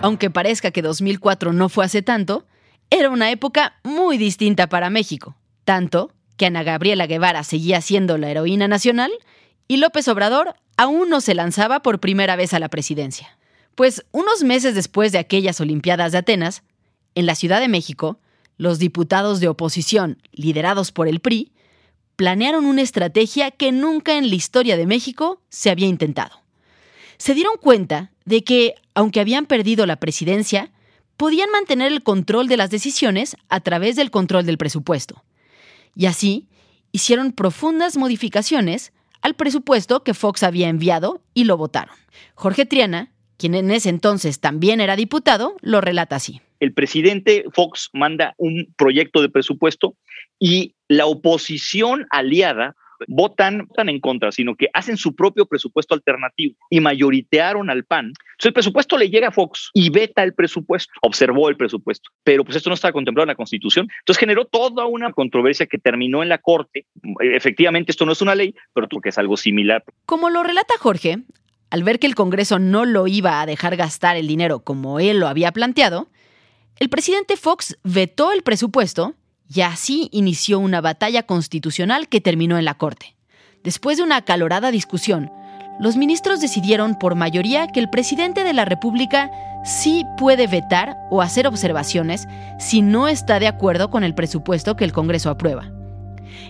Aunque 0.00 0.30
parezca 0.30 0.70
que 0.70 0.82
2004 0.82 1.52
no 1.52 1.68
fue 1.68 1.84
hace 1.84 2.02
tanto, 2.02 2.46
era 2.90 3.10
una 3.10 3.32
época 3.32 3.74
muy 3.82 4.18
distinta 4.18 4.68
para 4.68 4.88
México, 4.88 5.34
tanto 5.64 6.12
que 6.36 6.46
Ana 6.46 6.62
Gabriela 6.62 7.08
Guevara 7.08 7.42
seguía 7.42 7.80
siendo 7.80 8.18
la 8.18 8.30
heroína 8.30 8.68
nacional 8.68 9.10
y 9.66 9.78
López 9.78 10.06
Obrador 10.06 10.54
aún 10.78 11.10
no 11.10 11.20
se 11.20 11.34
lanzaba 11.34 11.82
por 11.82 12.00
primera 12.00 12.36
vez 12.36 12.54
a 12.54 12.60
la 12.60 12.68
presidencia. 12.70 13.36
Pues 13.74 14.06
unos 14.12 14.42
meses 14.44 14.74
después 14.74 15.12
de 15.12 15.18
aquellas 15.18 15.60
Olimpiadas 15.60 16.12
de 16.12 16.18
Atenas, 16.18 16.62
en 17.14 17.26
la 17.26 17.34
Ciudad 17.34 17.60
de 17.60 17.68
México, 17.68 18.20
los 18.56 18.78
diputados 18.78 19.40
de 19.40 19.48
oposición, 19.48 20.22
liderados 20.32 20.92
por 20.92 21.08
el 21.08 21.20
PRI, 21.20 21.52
planearon 22.16 22.64
una 22.64 22.82
estrategia 22.82 23.50
que 23.50 23.72
nunca 23.72 24.16
en 24.16 24.30
la 24.30 24.36
historia 24.36 24.76
de 24.76 24.86
México 24.86 25.42
se 25.48 25.70
había 25.70 25.88
intentado. 25.88 26.42
Se 27.18 27.34
dieron 27.34 27.56
cuenta 27.60 28.12
de 28.24 28.44
que, 28.44 28.76
aunque 28.94 29.20
habían 29.20 29.46
perdido 29.46 29.84
la 29.84 29.96
presidencia, 29.96 30.70
podían 31.16 31.50
mantener 31.50 31.90
el 31.90 32.04
control 32.04 32.46
de 32.46 32.56
las 32.56 32.70
decisiones 32.70 33.36
a 33.48 33.60
través 33.60 33.96
del 33.96 34.12
control 34.12 34.46
del 34.46 34.58
presupuesto. 34.58 35.24
Y 35.96 36.06
así, 36.06 36.46
hicieron 36.92 37.32
profundas 37.32 37.96
modificaciones 37.96 38.92
al 39.22 39.34
presupuesto 39.34 40.02
que 40.02 40.14
Fox 40.14 40.42
había 40.42 40.68
enviado 40.68 41.22
y 41.34 41.44
lo 41.44 41.56
votaron. 41.56 41.94
Jorge 42.34 42.66
Triana, 42.66 43.12
quien 43.36 43.54
en 43.54 43.70
ese 43.70 43.88
entonces 43.88 44.40
también 44.40 44.80
era 44.80 44.96
diputado, 44.96 45.56
lo 45.60 45.80
relata 45.80 46.16
así. 46.16 46.40
El 46.60 46.72
presidente 46.72 47.44
Fox 47.52 47.90
manda 47.92 48.34
un 48.36 48.74
proyecto 48.76 49.22
de 49.22 49.28
presupuesto 49.28 49.94
y 50.38 50.74
la 50.88 51.06
oposición 51.06 52.06
aliada 52.10 52.74
votan, 53.06 53.66
votan 53.66 53.88
en 53.88 54.00
contra, 54.00 54.32
sino 54.32 54.56
que 54.56 54.68
hacen 54.72 54.96
su 54.96 55.14
propio 55.14 55.46
presupuesto 55.46 55.94
alternativo 55.94 56.56
y 56.70 56.80
mayoritearon 56.80 57.70
al 57.70 57.84
PAN. 57.84 58.06
Entonces 58.06 58.46
el 58.46 58.52
presupuesto 58.52 58.98
le 58.98 59.10
llega 59.10 59.28
a 59.28 59.32
Fox 59.32 59.70
y 59.74 59.90
veta 59.90 60.22
el 60.22 60.34
presupuesto, 60.34 60.92
observó 61.02 61.48
el 61.48 61.56
presupuesto, 61.56 62.10
pero 62.24 62.44
pues 62.44 62.56
esto 62.56 62.70
no 62.70 62.74
está 62.74 62.92
contemplado 62.92 63.24
en 63.24 63.28
la 63.28 63.34
Constitución. 63.34 63.88
Entonces 64.00 64.20
generó 64.20 64.44
toda 64.44 64.86
una 64.86 65.12
controversia 65.12 65.66
que 65.66 65.78
terminó 65.78 66.22
en 66.22 66.28
la 66.28 66.38
Corte. 66.38 66.86
Efectivamente, 67.20 67.92
esto 67.92 68.06
no 68.06 68.12
es 68.12 68.22
una 68.22 68.34
ley, 68.34 68.54
pero 68.74 68.88
que 69.00 69.10
es 69.10 69.18
algo 69.18 69.36
similar. 69.36 69.84
Como 70.06 70.30
lo 70.30 70.42
relata 70.42 70.74
Jorge, 70.78 71.18
al 71.70 71.82
ver 71.82 71.98
que 71.98 72.06
el 72.06 72.14
Congreso 72.14 72.58
no 72.58 72.84
lo 72.84 73.06
iba 73.06 73.40
a 73.40 73.46
dejar 73.46 73.76
gastar 73.76 74.16
el 74.16 74.26
dinero 74.26 74.60
como 74.60 75.00
él 75.00 75.20
lo 75.20 75.28
había 75.28 75.52
planteado, 75.52 76.08
el 76.78 76.88
presidente 76.88 77.36
Fox 77.36 77.76
vetó 77.82 78.32
el 78.32 78.42
presupuesto 78.42 79.14
y 79.52 79.62
así 79.62 80.08
inició 80.12 80.58
una 80.58 80.80
batalla 80.80 81.22
constitucional 81.22 82.08
que 82.08 82.20
terminó 82.20 82.58
en 82.58 82.64
la 82.64 82.74
Corte. 82.74 83.16
Después 83.64 83.96
de 83.96 84.02
una 84.02 84.16
acalorada 84.16 84.70
discusión, 84.70 85.30
los 85.80 85.96
ministros 85.96 86.40
decidieron 86.40 86.98
por 86.98 87.14
mayoría 87.14 87.68
que 87.68 87.80
el 87.80 87.88
presidente 87.88 88.44
de 88.44 88.52
la 88.52 88.64
República 88.64 89.30
sí 89.64 90.04
puede 90.18 90.46
vetar 90.46 90.96
o 91.10 91.22
hacer 91.22 91.46
observaciones 91.46 92.26
si 92.58 92.82
no 92.82 93.08
está 93.08 93.38
de 93.38 93.46
acuerdo 93.46 93.90
con 93.90 94.04
el 94.04 94.14
presupuesto 94.14 94.76
que 94.76 94.84
el 94.84 94.92
Congreso 94.92 95.30
aprueba. 95.30 95.70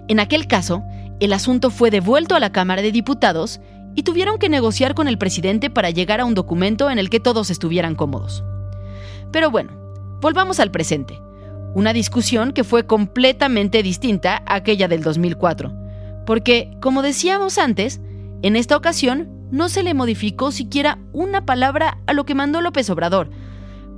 En 0.08 0.20
aquel 0.20 0.46
caso, 0.46 0.82
el 1.20 1.32
asunto 1.32 1.70
fue 1.70 1.90
devuelto 1.90 2.34
a 2.34 2.40
la 2.40 2.52
Cámara 2.52 2.82
de 2.82 2.92
Diputados 2.92 3.60
y 3.94 4.02
tuvieron 4.02 4.38
que 4.38 4.48
negociar 4.48 4.94
con 4.94 5.08
el 5.08 5.18
presidente 5.18 5.70
para 5.70 5.90
llegar 5.90 6.20
a 6.20 6.24
un 6.24 6.34
documento 6.34 6.90
en 6.90 6.98
el 6.98 7.10
que 7.10 7.20
todos 7.20 7.50
estuvieran 7.50 7.94
cómodos. 7.94 8.44
Pero 9.30 9.50
bueno, 9.50 9.72
volvamos 10.20 10.60
al 10.60 10.70
presente 10.70 11.18
una 11.74 11.92
discusión 11.92 12.52
que 12.52 12.64
fue 12.64 12.86
completamente 12.86 13.82
distinta 13.82 14.42
a 14.46 14.56
aquella 14.56 14.88
del 14.88 15.02
2004, 15.02 15.72
porque, 16.26 16.70
como 16.80 17.02
decíamos 17.02 17.58
antes, 17.58 18.00
en 18.42 18.56
esta 18.56 18.76
ocasión 18.76 19.28
no 19.50 19.68
se 19.68 19.82
le 19.82 19.94
modificó 19.94 20.52
siquiera 20.52 20.98
una 21.12 21.46
palabra 21.46 21.98
a 22.06 22.12
lo 22.12 22.24
que 22.24 22.34
mandó 22.34 22.60
López 22.60 22.90
Obrador, 22.90 23.30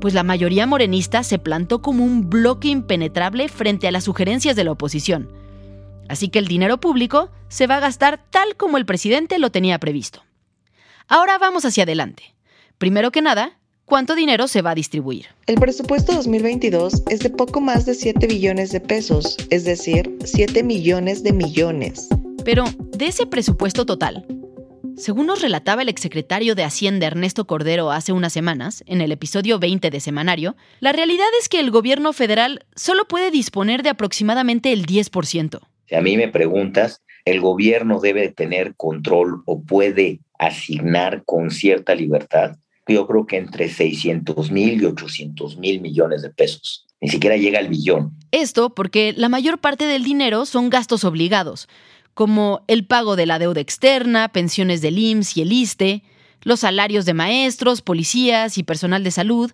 pues 0.01 0.15
la 0.15 0.23
mayoría 0.23 0.67
morenista 0.67 1.23
se 1.23 1.39
plantó 1.39 1.83
como 1.83 2.05
un 2.05 2.31
bloque 2.31 2.69
impenetrable 2.69 3.49
frente 3.49 3.87
a 3.87 3.93
las 3.93 4.05
sugerencias 4.05 4.57
de 4.57 4.65
la 4.65 4.73
oposición. 4.73 5.31
Así 6.09 6.29
que 6.29 6.39
el 6.39 6.49
dinero 6.49 6.81
público 6.81 7.31
se 7.49 7.67
va 7.67 7.77
a 7.77 7.81
gastar 7.81 8.25
tal 8.31 8.57
como 8.57 8.79
el 8.79 8.87
presidente 8.87 9.39
lo 9.39 9.51
tenía 9.51 9.79
previsto. 9.79 10.23
Ahora 11.07 11.39
vamos 11.39 11.65
hacia 11.65 11.83
adelante. 11.83 12.35
Primero 12.79 13.13
que 13.13 13.23
nada, 13.23 13.59
cuánto 13.91 14.15
dinero 14.15 14.47
se 14.47 14.63
va 14.63 14.71
a 14.71 14.75
distribuir. 14.75 15.27
El 15.47 15.57
presupuesto 15.57 16.15
2022 16.15 17.03
es 17.11 17.21
de 17.21 17.29
poco 17.29 17.61
más 17.61 17.85
de 17.85 17.95
7 17.95 18.27
billones 18.29 18.71
de 18.71 18.81
pesos, 18.81 19.37
es 19.51 19.65
decir, 19.65 20.17
7 20.25 20.63
millones 20.63 21.25
de 21.25 21.33
millones. 21.33 22.09
Pero 22.45 22.65
de 22.97 23.07
ese 23.07 23.27
presupuesto 23.27 23.85
total, 23.85 24.25
según 24.97 25.27
nos 25.27 25.43
relataba 25.43 25.83
el 25.83 25.89
exsecretario 25.89 26.55
de 26.55 26.63
Hacienda 26.63 27.09
Ernesto 27.09 27.47
Cordero 27.47 27.91
hace 27.91 28.13
unas 28.13 28.33
semanas, 28.33 28.85
en 28.87 29.01
el 29.01 29.11
episodio 29.11 29.59
20 29.59 29.91
de 29.91 29.99
Semanario, 29.99 30.57
la 30.79 30.93
realidad 30.93 31.27
es 31.41 31.49
que 31.49 31.59
el 31.59 31.73
gobierno 31.73 32.13
federal 32.13 32.65
solo 32.77 33.07
puede 33.07 33.33
disponer 33.33 33.83
de 33.83 33.91
aproximadamente 33.91 34.73
el 34.73 34.87
10%. 34.87 35.59
Si 35.87 35.95
a 35.97 36.01
mí 36.01 36.17
me 36.17 36.29
preguntas, 36.29 37.03
el 37.25 37.41
gobierno 37.41 37.99
debe 37.99 38.29
tener 38.29 38.77
control 38.77 39.43
o 39.47 39.63
puede 39.63 40.21
asignar 40.39 41.25
con 41.25 41.51
cierta 41.51 41.97
libertad 41.97 42.57
yo 42.87 43.07
creo 43.07 43.27
que 43.27 43.37
entre 43.37 43.69
600 43.69 44.51
mil 44.51 44.83
y 44.83 44.85
800 44.85 45.57
mil 45.59 45.81
millones 45.81 46.23
de 46.23 46.31
pesos. 46.31 46.87
Ni 47.01 47.09
siquiera 47.09 47.37
llega 47.37 47.59
al 47.59 47.69
billón. 47.69 48.17
Esto 48.31 48.75
porque 48.75 49.15
la 49.17 49.29
mayor 49.29 49.59
parte 49.59 49.87
del 49.87 50.05
dinero 50.05 50.45
son 50.45 50.71
gastos 50.71 51.05
obligados, 51.05 51.69
como 52.15 52.63
el 52.67 52.85
pago 52.87 53.17
de 53.17 53.27
la 53.27 53.39
deuda 53.39 53.61
externa, 53.61 54.29
pensiones 54.29 54.83
del 54.83 54.99
IMSS 54.99 55.37
y 55.39 55.43
el 55.43 55.53
ISTE, 55.53 56.03
los 56.43 56.61
salarios 56.61 57.05
de 57.05 57.15
maestros, 57.15 57.83
policías 57.83 58.59
y 58.59 58.63
personal 58.63 59.05
de 59.05 59.11
salud, 59.11 59.51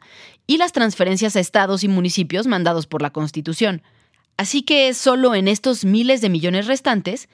y 0.47 0.56
las 0.59 0.73
transferencias 0.73 1.37
a 1.37 1.40
estados 1.40 1.85
y 1.85 1.88
municipios 1.88 2.47
mandados 2.47 2.87
por 2.87 3.02
la 3.02 3.11
Constitución. 3.11 3.83
Así 4.37 4.62
que 4.62 4.88
es 4.88 4.97
solo 4.97 5.35
en 5.35 5.49
estos 5.49 5.85
miles 5.85 6.21
de 6.21 6.28
millones 6.28 6.66
restantes, 6.66 7.28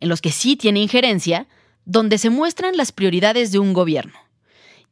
en 0.00 0.08
los 0.08 0.20
que 0.20 0.30
sí 0.30 0.56
tiene 0.56 0.80
injerencia, 0.80 1.46
donde 1.84 2.18
se 2.18 2.30
muestran 2.30 2.76
las 2.76 2.92
prioridades 2.92 3.52
de 3.52 3.58
un 3.58 3.72
gobierno. 3.72 4.23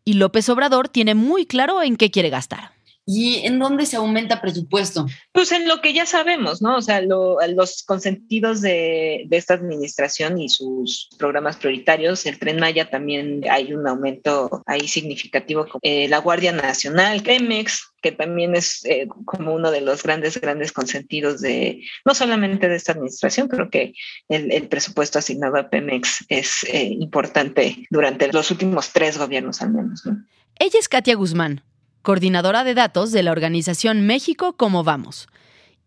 Y 0.04 0.14
López 0.14 0.48
Obrador 0.48 0.88
tiene 0.88 1.14
muy 1.14 1.46
claro 1.46 1.82
en 1.82 1.96
qué 1.96 2.10
quiere 2.10 2.28
gastar. 2.28 2.72
¿Y 3.04 3.44
en 3.44 3.58
dónde 3.58 3.84
se 3.86 3.96
aumenta 3.96 4.40
presupuesto? 4.40 5.06
Pues 5.32 5.50
en 5.50 5.66
lo 5.66 5.80
que 5.80 5.92
ya 5.92 6.06
sabemos, 6.06 6.62
¿no? 6.62 6.76
O 6.76 6.82
sea, 6.82 7.00
los 7.02 7.82
consentidos 7.82 8.60
de, 8.60 9.26
esta 9.30 9.54
administración 9.54 10.40
y 10.40 10.48
sus 10.48 11.08
programas 11.18 11.56
prioritarios, 11.56 12.26
el 12.26 12.38
Tren 12.38 12.60
Maya 12.60 12.90
también 12.90 13.42
hay 13.50 13.72
un 13.72 13.88
aumento 13.88 14.62
ahí 14.66 14.86
significativo, 14.86 15.66
eh, 15.82 16.06
la 16.08 16.18
Guardia 16.18 16.52
Nacional, 16.52 17.22
Pemex, 17.22 17.92
que 18.02 18.12
también 18.12 18.54
es 18.54 18.84
eh, 18.84 19.08
como 19.24 19.54
uno 19.54 19.70
de 19.70 19.80
los 19.80 20.02
grandes, 20.02 20.40
grandes 20.40 20.70
consentidos 20.72 21.40
de, 21.40 21.82
no 22.04 22.14
solamente 22.14 22.68
de 22.68 22.76
esta 22.76 22.92
administración, 22.92 23.48
creo 23.48 23.68
que 23.68 23.94
el, 24.28 24.68
presupuesto 24.68 25.18
asignado 25.18 25.56
a 25.56 25.68
Pemex 25.68 26.24
es 26.28 26.64
eh, 26.64 26.84
importante 26.84 27.86
durante 27.90 28.32
los 28.32 28.50
últimos 28.50 28.92
tres 28.92 29.18
gobiernos 29.18 29.60
al 29.60 29.72
menos, 29.72 30.06
¿no? 30.06 30.24
Ella 30.58 30.78
es 30.78 30.88
Katia 30.88 31.16
Guzmán, 31.16 31.62
coordinadora 32.02 32.64
de 32.64 32.74
datos 32.74 33.12
de 33.12 33.22
la 33.22 33.32
organización 33.32 34.06
México 34.06 34.54
Como 34.56 34.84
Vamos, 34.84 35.28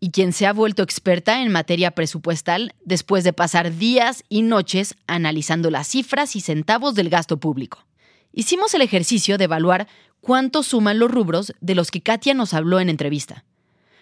y 0.00 0.10
quien 0.10 0.32
se 0.32 0.46
ha 0.46 0.52
vuelto 0.52 0.82
experta 0.82 1.42
en 1.42 1.52
materia 1.52 1.92
presupuestal 1.92 2.74
después 2.84 3.24
de 3.24 3.32
pasar 3.32 3.76
días 3.76 4.24
y 4.28 4.42
noches 4.42 4.96
analizando 5.06 5.70
las 5.70 5.88
cifras 5.88 6.36
y 6.36 6.40
centavos 6.40 6.94
del 6.94 7.08
gasto 7.08 7.38
público. 7.38 7.86
Hicimos 8.32 8.74
el 8.74 8.82
ejercicio 8.82 9.38
de 9.38 9.44
evaluar 9.44 9.88
cuánto 10.20 10.62
suman 10.62 10.98
los 10.98 11.10
rubros 11.10 11.54
de 11.60 11.74
los 11.74 11.90
que 11.90 12.02
Katia 12.02 12.34
nos 12.34 12.52
habló 12.52 12.80
en 12.80 12.90
entrevista. 12.90 13.44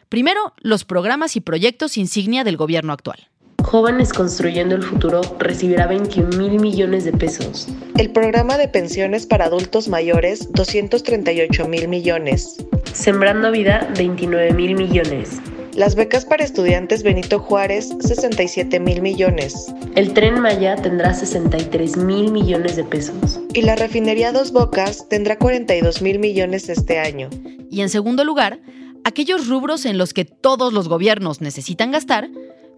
Primero, 0.09 0.55
los 0.59 0.85
programas 0.85 1.37
y 1.37 1.41
proyectos 1.41 1.97
insignia 1.97 2.45
del 2.45 2.57
gobierno 2.57 2.93
actual. 2.93 3.29
Jóvenes 3.65 4.13
Construyendo 4.13 4.77
el 4.77 4.83
Futuro 4.83 5.23
recibirá 5.39 5.87
21 5.87 6.37
mil 6.37 6.61
millones 6.61 7.05
de 7.05 7.13
pesos. 7.13 7.67
El 7.99 8.11
programa 8.11 8.59
de 8.59 8.69
pensiones 8.69 9.27
para 9.27 9.47
adultos 9.47 9.89
mayores, 9.89 10.53
238 10.53 11.67
mil 11.67 11.89
millones. 11.89 12.57
Sembrando 12.93 13.51
Vida, 13.51 13.91
29 13.97 14.53
mil 14.53 14.77
millones. 14.77 15.41
Las 15.75 15.97
becas 15.97 16.27
para 16.27 16.45
estudiantes 16.45 17.03
Benito 17.03 17.41
Juárez, 17.41 17.89
67 18.01 18.79
mil 18.79 19.01
millones. 19.01 19.75
El 19.97 20.13
tren 20.13 20.41
Maya 20.41 20.77
tendrá 20.77 21.15
63 21.15 21.97
mil 21.97 22.31
millones 22.31 22.77
de 22.77 22.85
pesos. 22.85 23.41
Y 23.55 23.63
la 23.63 23.77
refinería 23.77 24.31
Dos 24.31 24.53
Bocas 24.53 25.09
tendrá 25.09 25.37
42 25.39 26.03
mil 26.03 26.19
millones 26.19 26.69
este 26.69 27.01
año. 27.01 27.31
Y 27.71 27.81
en 27.81 27.89
segundo 27.89 28.25
lugar, 28.25 28.61
aquellos 29.05 29.49
rubros 29.49 29.87
en 29.87 29.99
los 29.99 30.13
que 30.13 30.27
todos 30.27 30.73
los 30.73 30.89
gobiernos 30.89 31.41
necesitan 31.41 31.91
gastar, 31.91 32.29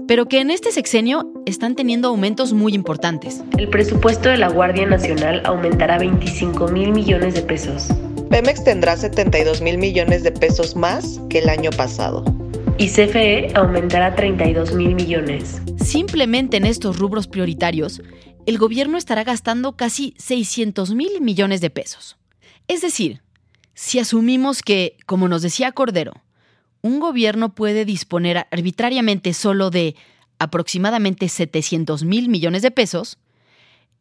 pero 0.09 0.27
que 0.27 0.41
en 0.41 0.51
este 0.51 0.73
sexenio 0.73 1.33
están 1.47 1.75
teniendo 1.75 2.09
aumentos 2.09 2.53
muy 2.53 2.75
importantes. 2.75 3.43
El 3.59 3.69
presupuesto 3.69 4.29
de 4.29 4.39
la 4.39 4.49
Guardia 4.49 4.87
Nacional 4.87 5.43
aumentará 5.45 5.99
25 5.99 6.69
mil 6.69 6.93
millones 6.93 7.35
de 7.35 7.43
pesos. 7.43 7.89
Pemex 8.31 8.65
tendrá 8.65 8.97
72 8.97 9.63
mil 9.63 9.79
millones 9.79 10.23
de 10.23 10.33
pesos 10.33 10.77
más 10.77 11.21
que 11.31 11.39
el 11.39 11.49
año 11.49 11.71
pasado. 11.71 12.25
Y 12.79 12.89
CFE 12.89 13.53
aumentará 13.55 14.15
32 14.15 14.75
mil 14.75 14.95
millones. 14.95 15.63
Simplemente 15.83 16.57
en 16.57 16.67
estos 16.67 16.99
rubros 16.99 17.29
prioritarios, 17.29 18.03
el 18.45 18.59
gobierno 18.59 18.99
estará 18.99 19.25
gastando 19.25 19.77
casi 19.77 20.15
600 20.19 20.95
mil 20.95 21.21
millones 21.21 21.61
de 21.61 21.71
pesos. 21.71 22.17
Es 22.69 22.81
decir, 22.81 23.23
si 23.75 23.99
asumimos 23.99 24.63
que, 24.63 24.97
como 25.07 25.29
nos 25.29 25.43
decía 25.43 25.73
Cordero, 25.73 26.13
un 26.87 27.01
gobierno 27.01 27.55
puede 27.55 27.85
disponer 27.85 28.47
arbitrariamente 28.51 29.35
solo 29.35 29.71
de 29.71 29.97
aproximadamente 30.39 31.29
700 31.29 32.05
mil 32.05 32.29
millones 32.29 32.63
de 32.63 32.71
pesos, 32.71 33.19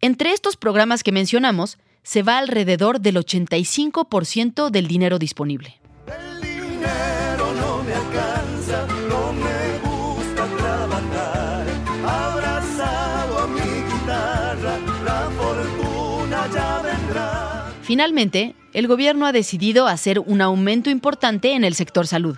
entre 0.02 0.32
estos 0.32 0.56
programas 0.56 1.04
que 1.04 1.12
mencionamos 1.12 1.78
se 2.04 2.22
va 2.22 2.38
alrededor 2.38 3.02
del 3.02 3.18
85% 3.18 4.70
del 4.70 4.88
dinero 4.88 5.18
disponible. 5.18 5.80
El 6.06 6.42
dinero 6.42 7.54
no 7.60 7.84
me 7.84 7.94
alcanza, 7.94 8.86
no 9.10 9.34
me 9.34 9.80
gusta 9.80 10.46
trabajar. 10.58 11.68
Abrazado 12.06 13.40
a 13.40 13.48
mi 13.48 13.62
guitarra, 13.62 14.78
la 15.04 15.32
fortuna 15.32 16.48
ya 16.54 16.82
vendrá. 16.84 17.74
Finalmente, 17.82 18.56
el 18.74 18.88
gobierno 18.88 19.26
ha 19.26 19.32
decidido 19.32 19.88
hacer 19.88 20.20
un 20.20 20.42
aumento 20.42 20.92
importante 20.92 21.54
en 21.54 21.64
el 21.64 21.74
sector 21.74 22.06
salud 22.06 22.38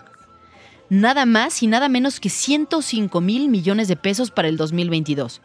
nada 0.89 1.25
más 1.25 1.61
y 1.63 1.67
nada 1.67 1.89
menos 1.89 2.19
que 2.19 2.29
105 2.29 3.21
mil 3.21 3.49
millones 3.49 3.87
de 3.87 3.95
pesos 3.95 4.31
para 4.31 4.47
el 4.47 4.57
2022. 4.57 5.41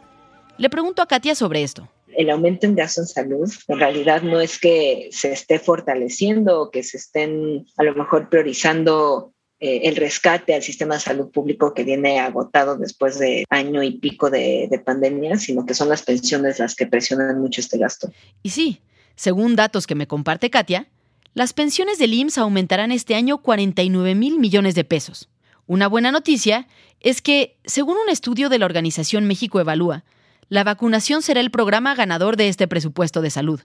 Le 0.59 0.71
pregunto 0.71 1.03
a 1.03 1.07
Katia 1.07 1.35
sobre 1.35 1.63
esto. 1.63 1.89
El 2.09 2.31
aumento 2.31 2.67
en 2.67 2.75
gasto 2.75 3.01
en 3.01 3.07
salud 3.07 3.51
en 3.69 3.79
realidad 3.79 4.23
no 4.23 4.41
es 4.41 4.59
que 4.59 5.09
se 5.11 5.33
esté 5.33 5.59
fortaleciendo 5.59 6.61
o 6.61 6.71
que 6.71 6.83
se 6.83 6.99
estén 6.99 7.67
a 7.79 7.85
lo 7.85 7.95
mejor 7.95 8.29
priorizando 8.29 9.33
eh, 9.61 9.89
el 9.89 9.97
rescate 9.97 10.55
al 10.55 10.63
sistema 10.63 10.97
de 10.97 11.01
salud 11.01 11.31
público 11.31 11.73
que 11.73 11.85
viene 11.85 12.21
agotado 12.21 12.77
después 12.77 13.19
de 13.19 13.45
año 13.49 13.83
y 13.83 13.99
pico 13.99 14.29
de, 14.29 14.69
de 14.71 14.79
pandemia, 14.79 15.37
sino 15.37 15.65
que 15.65 15.73
son 15.73 15.89
las 15.89 16.03
pensiones 16.03 16.59
las 16.59 16.75
que 16.75 16.87
presionan 16.87 17.41
mucho 17.41 17.61
este 17.61 17.79
gasto. 17.79 18.13
Y 18.43 18.51
sí, 18.51 18.83
según 19.17 19.57
datos 19.57 19.87
que 19.87 19.95
me 19.95 20.07
comparte 20.07 20.51
Katia, 20.51 20.89
las 21.35 21.55
pensiones 21.55 21.99
del 21.99 22.13
IMSS 22.13 22.39
aumentarán 22.39 22.93
este 22.93 23.15
año 23.15 23.39
49 23.39 24.15
mil 24.15 24.39
millones 24.39 24.75
de 24.75 24.85
pesos. 24.85 25.31
Una 25.67 25.87
buena 25.87 26.13
noticia 26.13 26.67
es 27.01 27.23
que, 27.23 27.57
según 27.65 27.97
un 27.97 28.09
estudio 28.09 28.49
de 28.49 28.59
la 28.59 28.67
organización 28.67 29.27
México 29.27 29.61
Evalúa, 29.61 30.05
la 30.49 30.65
vacunación 30.65 31.23
será 31.23 31.41
el 31.41 31.51
programa 31.51 31.95
ganador 31.95 32.37
de 32.37 32.49
este 32.49 32.69
presupuesto 32.69 33.23
de 33.23 33.31
salud, 33.31 33.61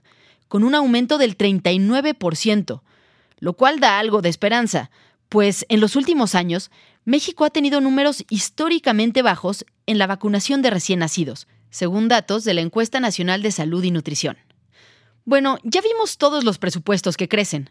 con 0.48 0.64
un 0.64 0.74
aumento 0.74 1.18
del 1.18 1.36
39%, 1.36 2.82
lo 3.40 3.52
cual 3.52 3.80
da 3.80 3.98
algo 3.98 4.22
de 4.22 4.28
esperanza, 4.28 4.90
pues 5.28 5.66
en 5.68 5.80
los 5.80 5.96
últimos 5.96 6.34
años 6.34 6.70
México 7.04 7.44
ha 7.44 7.50
tenido 7.50 7.80
números 7.80 8.24
históricamente 8.30 9.22
bajos 9.22 9.64
en 9.86 9.98
la 9.98 10.06
vacunación 10.06 10.62
de 10.62 10.70
recién 10.70 11.00
nacidos, 11.00 11.46
según 11.70 12.08
datos 12.08 12.44
de 12.44 12.54
la 12.54 12.60
Encuesta 12.60 13.00
Nacional 13.00 13.42
de 13.42 13.52
Salud 13.52 13.82
y 13.82 13.90
Nutrición. 13.90 14.38
Bueno, 15.24 15.58
ya 15.62 15.82
vimos 15.82 16.16
todos 16.16 16.44
los 16.44 16.58
presupuestos 16.58 17.16
que 17.16 17.28
crecen, 17.28 17.70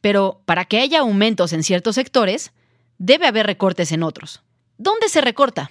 pero 0.00 0.42
para 0.44 0.66
que 0.66 0.80
haya 0.80 1.00
aumentos 1.00 1.52
en 1.52 1.62
ciertos 1.62 1.94
sectores, 1.94 2.52
debe 2.98 3.26
haber 3.26 3.46
recortes 3.46 3.92
en 3.92 4.02
otros. 4.02 4.42
¿Dónde 4.76 5.08
se 5.08 5.20
recorta? 5.20 5.70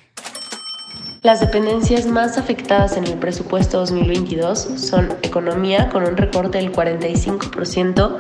Las 1.24 1.42
dependencias 1.42 2.06
más 2.06 2.38
afectadas 2.38 2.96
en 2.96 3.06
el 3.06 3.18
presupuesto 3.18 3.80
2022 3.80 4.60
son 4.78 5.14
Economía 5.24 5.90
con 5.90 6.04
un 6.04 6.16
recorte 6.16 6.60
del 6.60 6.72
45%, 6.72 8.20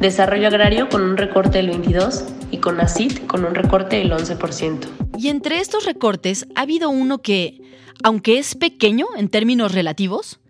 Desarrollo 0.00 0.48
Agrario 0.48 0.88
con 0.88 1.02
un 1.02 1.16
recorte 1.16 1.58
del 1.58 1.70
22% 1.70 2.34
y 2.50 2.58
CONACIT 2.58 3.26
con 3.26 3.44
un 3.44 3.54
recorte 3.54 3.96
del 3.96 4.10
11%. 4.10 4.88
Y 5.18 5.28
entre 5.28 5.58
estos 5.58 5.84
recortes 5.84 6.46
ha 6.54 6.62
habido 6.62 6.88
uno 6.88 7.18
que, 7.18 7.60
aunque 8.02 8.38
es 8.38 8.54
pequeño 8.54 9.06
en 9.16 9.28
términos 9.28 9.72
relativos, 9.72 10.40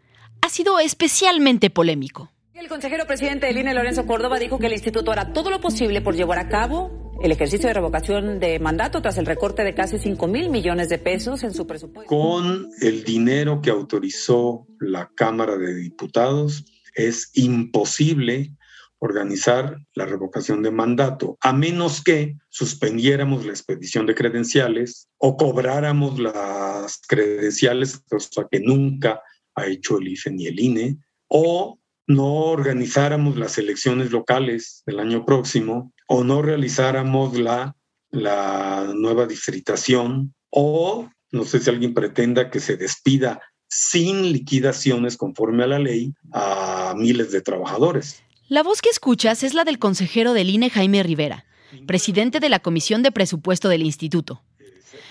ha 0.40 0.49
sido 0.49 0.79
especialmente 0.79 1.68
polémico. 1.71 2.31
El 2.55 2.68
consejero 2.68 3.07
presidente 3.07 3.47
del 3.47 3.59
INE, 3.59 3.75
Lorenzo 3.75 4.07
Córdoba, 4.07 4.38
dijo 4.38 4.59
que 4.59 4.66
el 4.66 4.73
instituto 4.73 5.11
hará 5.11 5.33
todo 5.33 5.51
lo 5.51 5.61
posible 5.61 6.01
por 6.01 6.14
llevar 6.14 6.38
a 6.38 6.49
cabo 6.49 7.08
el 7.20 7.33
ejercicio 7.33 7.68
de 7.68 7.74
revocación 7.74 8.38
de 8.38 8.59
mandato 8.59 9.02
tras 9.02 9.18
el 9.18 9.26
recorte 9.26 9.64
de 9.64 9.74
casi 9.74 9.98
5 9.98 10.26
mil 10.28 10.50
millones 10.50 10.88
de 10.88 10.98
pesos 10.98 11.42
en 11.42 11.52
su 11.52 11.66
presupuesto. 11.66 12.09
Con 12.09 12.68
el 12.81 13.04
dinero 13.04 13.61
que 13.61 13.70
autorizó 13.70 14.66
la 14.78 15.11
Cámara 15.14 15.57
de 15.57 15.74
Diputados, 15.74 16.64
es 16.94 17.31
imposible 17.35 18.52
organizar 19.00 19.78
la 19.94 20.07
revocación 20.07 20.62
de 20.62 20.70
mandato, 20.70 21.38
a 21.40 21.52
menos 21.52 22.02
que 22.02 22.37
suspendiéramos 22.48 23.44
la 23.44 23.52
expedición 23.52 24.07
de 24.07 24.14
credenciales 24.14 25.09
o 25.18 25.37
cobráramos 25.37 26.18
las 26.18 27.00
credenciales, 27.07 28.02
cosa 28.09 28.48
que 28.50 28.61
nunca 28.61 29.22
ha 29.54 29.66
hecho 29.66 29.98
el 29.98 30.09
IFE 30.09 30.31
ni 30.33 30.46
el 30.46 30.59
INE, 30.59 30.98
o 31.28 31.78
no 32.07 32.35
organizáramos 32.46 33.37
las 33.37 33.59
elecciones 33.59 34.11
locales 34.11 34.83
del 34.87 34.98
año 34.98 35.24
próximo, 35.24 35.92
o 36.09 36.25
no 36.25 36.42
realizáramos 36.42 37.38
la, 37.38 37.77
la 38.11 38.90
nueva 38.94 39.27
distritación, 39.27 40.35
o 40.51 41.09
no 41.31 41.44
sé 41.44 41.61
si 41.61 41.71
alguien 41.71 41.94
pretenda 41.94 42.51
que 42.51 42.59
se 42.59 42.77
despida 42.77 43.40
sin 43.68 44.33
liquidaciones 44.33 45.16
conforme 45.16 45.64
a 45.64 45.66
la 45.66 45.79
ley 45.79 46.14
a 46.33 46.94
miles 46.97 47.31
de 47.31 47.42
trabajadores. 47.42 48.23
La 48.49 48.62
voz 48.62 48.81
que 48.81 48.88
escuchas 48.88 49.42
es 49.42 49.53
la 49.53 49.64
del 49.64 49.79
consejero 49.79 50.33
del 50.33 50.49
INE 50.49 50.71
Jaime 50.71 51.03
Rivera, 51.03 51.44
presidente 51.87 52.40
de 52.40 52.49
la 52.49 52.61
Comisión 52.61 53.03
de 53.03 53.12
Presupuesto 53.12 53.68
del 53.68 53.83
Instituto. 53.83 54.42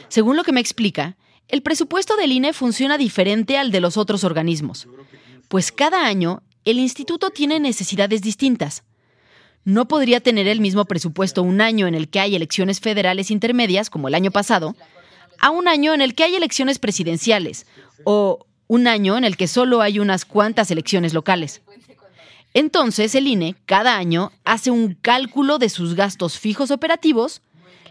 Según 0.10 0.36
lo 0.36 0.44
que 0.44 0.52
me 0.52 0.60
explica, 0.60 1.18
el 1.48 1.62
presupuesto 1.62 2.16
del 2.16 2.32
INE 2.32 2.54
funciona 2.54 2.98
diferente 2.98 3.60
al 3.60 3.72
de 3.72 3.80
los 3.80 3.96
otros 3.96 4.24
organismos, 4.24 4.88
pues 5.48 5.72
cada 5.72 6.08
año 6.08 6.42
el 6.66 6.80
instituto 6.80 7.30
tiene 7.30 7.60
necesidades 7.60 8.22
distintas. 8.22 8.84
No 9.68 9.90
podría 9.90 10.22
tener 10.22 10.48
el 10.48 10.62
mismo 10.62 10.86
presupuesto 10.86 11.44
un 11.44 11.60
año 11.60 11.88
en 11.88 11.94
el 11.94 12.08
que 12.08 12.22
hay 12.22 12.38
elecciones 12.38 12.80
federales 12.80 13.32
intermedias, 13.32 13.90
como 13.90 14.08
el 14.08 14.16
año 14.16 14.32
pasado, 14.32 14.78
a 15.42 15.50
un 15.50 15.68
año 15.68 15.94
en 15.94 16.00
el 16.00 16.16
que 16.16 16.24
hay 16.24 16.38
elecciones 16.38 16.80
presidenciales, 16.80 17.66
o 18.06 18.46
un 18.68 18.88
año 18.88 19.18
en 19.18 19.26
el 19.26 19.36
que 19.36 19.46
solo 19.48 19.82
hay 19.82 20.00
unas 20.00 20.24
cuantas 20.24 20.72
elecciones 20.72 21.14
locales. 21.14 21.64
Entonces 22.54 23.14
el 23.14 23.28
INE 23.28 23.56
cada 23.66 23.98
año 23.98 24.32
hace 24.46 24.72
un 24.72 24.94
cálculo 24.94 25.58
de 25.58 25.68
sus 25.68 25.96
gastos 25.96 26.40
fijos 26.40 26.72
operativos 26.72 27.42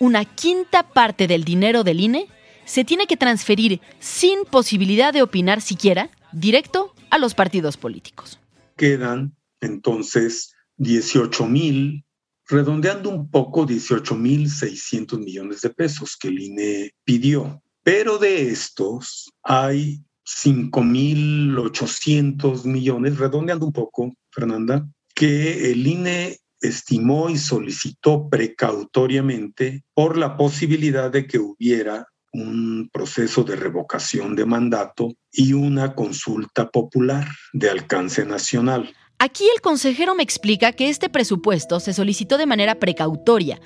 una 0.00 0.26
quinta 0.26 0.82
parte 0.82 1.26
del 1.26 1.42
dinero 1.42 1.82
del 1.82 1.98
INE 1.98 2.28
se 2.66 2.84
tiene 2.84 3.06
que 3.06 3.16
transferir 3.16 3.80
sin 3.98 4.44
posibilidad 4.44 5.14
de 5.14 5.22
opinar 5.22 5.62
siquiera 5.62 6.10
directo 6.30 6.94
a 7.08 7.16
los 7.16 7.32
partidos 7.32 7.78
políticos. 7.78 8.38
Quedan 8.76 9.34
entonces 9.62 10.52
18 10.76 11.46
mil, 11.46 12.04
redondeando 12.46 13.08
un 13.08 13.30
poco, 13.30 13.64
18 13.64 14.14
mil 14.14 14.50
600 14.50 15.20
millones 15.20 15.62
de 15.62 15.70
pesos 15.70 16.14
que 16.14 16.28
el 16.28 16.40
INE 16.40 16.90
pidió. 17.02 17.62
Pero 17.82 18.18
de 18.18 18.50
estos 18.50 19.32
hay 19.42 20.02
5 20.24 20.82
mil 20.82 21.58
800 21.58 22.66
millones, 22.66 23.16
redondeando 23.16 23.64
un 23.64 23.72
poco, 23.72 24.12
Fernanda, 24.30 24.86
que 25.14 25.72
el 25.72 25.86
INE 25.86 26.36
estimó 26.60 27.30
y 27.30 27.38
solicitó 27.38 28.28
precautoriamente 28.28 29.82
por 29.94 30.16
la 30.16 30.36
posibilidad 30.36 31.10
de 31.10 31.26
que 31.26 31.38
hubiera 31.38 32.06
un 32.32 32.90
proceso 32.92 33.42
de 33.42 33.56
revocación 33.56 34.36
de 34.36 34.44
mandato 34.44 35.12
y 35.32 35.54
una 35.54 35.94
consulta 35.94 36.68
popular 36.70 37.26
de 37.52 37.70
alcance 37.70 38.24
nacional. 38.24 38.92
Aquí 39.18 39.44
el 39.52 39.60
consejero 39.60 40.14
me 40.14 40.22
explica 40.22 40.72
que 40.72 40.88
este 40.88 41.08
presupuesto 41.08 41.80
se 41.80 41.92
solicitó 41.92 42.38
de 42.38 42.46
manera 42.46 42.76
precautoria, 42.76 43.60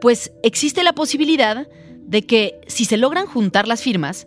pues 0.00 0.32
existe 0.42 0.82
la 0.82 0.92
posibilidad 0.92 1.66
de 2.02 2.22
que, 2.26 2.60
si 2.66 2.84
se 2.84 2.96
logran 2.98 3.26
juntar 3.26 3.66
las 3.68 3.82
firmas, 3.82 4.26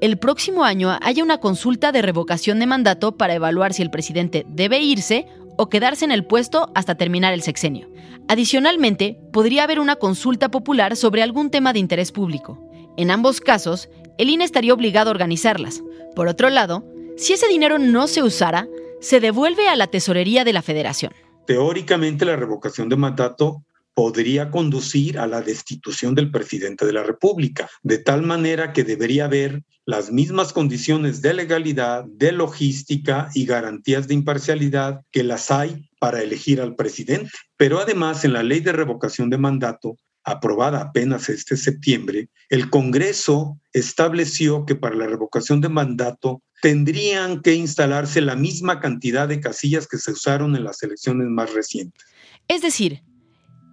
el 0.00 0.18
próximo 0.18 0.64
año 0.64 0.98
haya 1.02 1.22
una 1.22 1.38
consulta 1.38 1.92
de 1.92 2.02
revocación 2.02 2.58
de 2.58 2.66
mandato 2.66 3.16
para 3.16 3.34
evaluar 3.34 3.72
si 3.72 3.82
el 3.82 3.90
presidente 3.90 4.44
debe 4.48 4.80
irse 4.80 5.26
o 5.56 5.68
quedarse 5.68 6.04
en 6.04 6.12
el 6.12 6.24
puesto 6.24 6.70
hasta 6.74 6.96
terminar 6.96 7.32
el 7.32 7.42
sexenio. 7.42 7.88
Adicionalmente, 8.28 9.18
podría 9.32 9.64
haber 9.64 9.80
una 9.80 9.96
consulta 9.96 10.50
popular 10.50 10.96
sobre 10.96 11.22
algún 11.22 11.50
tema 11.50 11.72
de 11.72 11.78
interés 11.78 12.12
público. 12.12 12.60
En 12.96 13.10
ambos 13.10 13.40
casos, 13.40 13.88
el 14.18 14.30
INE 14.30 14.44
estaría 14.44 14.72
obligado 14.74 15.10
a 15.10 15.12
organizarlas. 15.12 15.82
Por 16.14 16.28
otro 16.28 16.48
lado, 16.48 16.84
si 17.16 17.32
ese 17.32 17.48
dinero 17.48 17.78
no 17.78 18.06
se 18.06 18.22
usara, 18.22 18.68
se 19.00 19.20
devuelve 19.20 19.68
a 19.68 19.76
la 19.76 19.88
tesorería 19.88 20.44
de 20.44 20.52
la 20.52 20.62
federación. 20.62 21.12
Teóricamente, 21.46 22.24
la 22.24 22.36
revocación 22.36 22.88
de 22.88 22.96
mandato 22.96 23.62
podría 23.94 24.50
conducir 24.50 25.18
a 25.18 25.26
la 25.26 25.40
destitución 25.40 26.14
del 26.14 26.30
presidente 26.30 26.84
de 26.84 26.92
la 26.92 27.04
República, 27.04 27.70
de 27.82 27.98
tal 27.98 28.22
manera 28.22 28.72
que 28.72 28.84
debería 28.84 29.26
haber 29.26 29.62
las 29.86 30.10
mismas 30.10 30.52
condiciones 30.52 31.22
de 31.22 31.34
legalidad, 31.34 32.04
de 32.04 32.32
logística 32.32 33.28
y 33.34 33.46
garantías 33.46 34.08
de 34.08 34.14
imparcialidad 34.14 35.02
que 35.12 35.22
las 35.22 35.50
hay 35.50 35.88
para 35.98 36.22
elegir 36.22 36.60
al 36.60 36.74
presidente. 36.74 37.30
Pero 37.56 37.78
además, 37.78 38.24
en 38.24 38.32
la 38.32 38.42
ley 38.42 38.60
de 38.60 38.72
revocación 38.72 39.30
de 39.30 39.38
mandato, 39.38 39.96
aprobada 40.24 40.80
apenas 40.80 41.28
este 41.28 41.56
septiembre, 41.56 42.28
el 42.48 42.70
Congreso 42.70 43.60
estableció 43.72 44.64
que 44.64 44.74
para 44.74 44.96
la 44.96 45.06
revocación 45.06 45.60
de 45.60 45.68
mandato 45.68 46.42
tendrían 46.62 47.42
que 47.42 47.54
instalarse 47.54 48.22
la 48.22 48.36
misma 48.36 48.80
cantidad 48.80 49.28
de 49.28 49.40
casillas 49.40 49.86
que 49.86 49.98
se 49.98 50.12
usaron 50.12 50.56
en 50.56 50.64
las 50.64 50.82
elecciones 50.82 51.28
más 51.28 51.52
recientes. 51.52 52.06
Es 52.48 52.62
decir, 52.62 53.02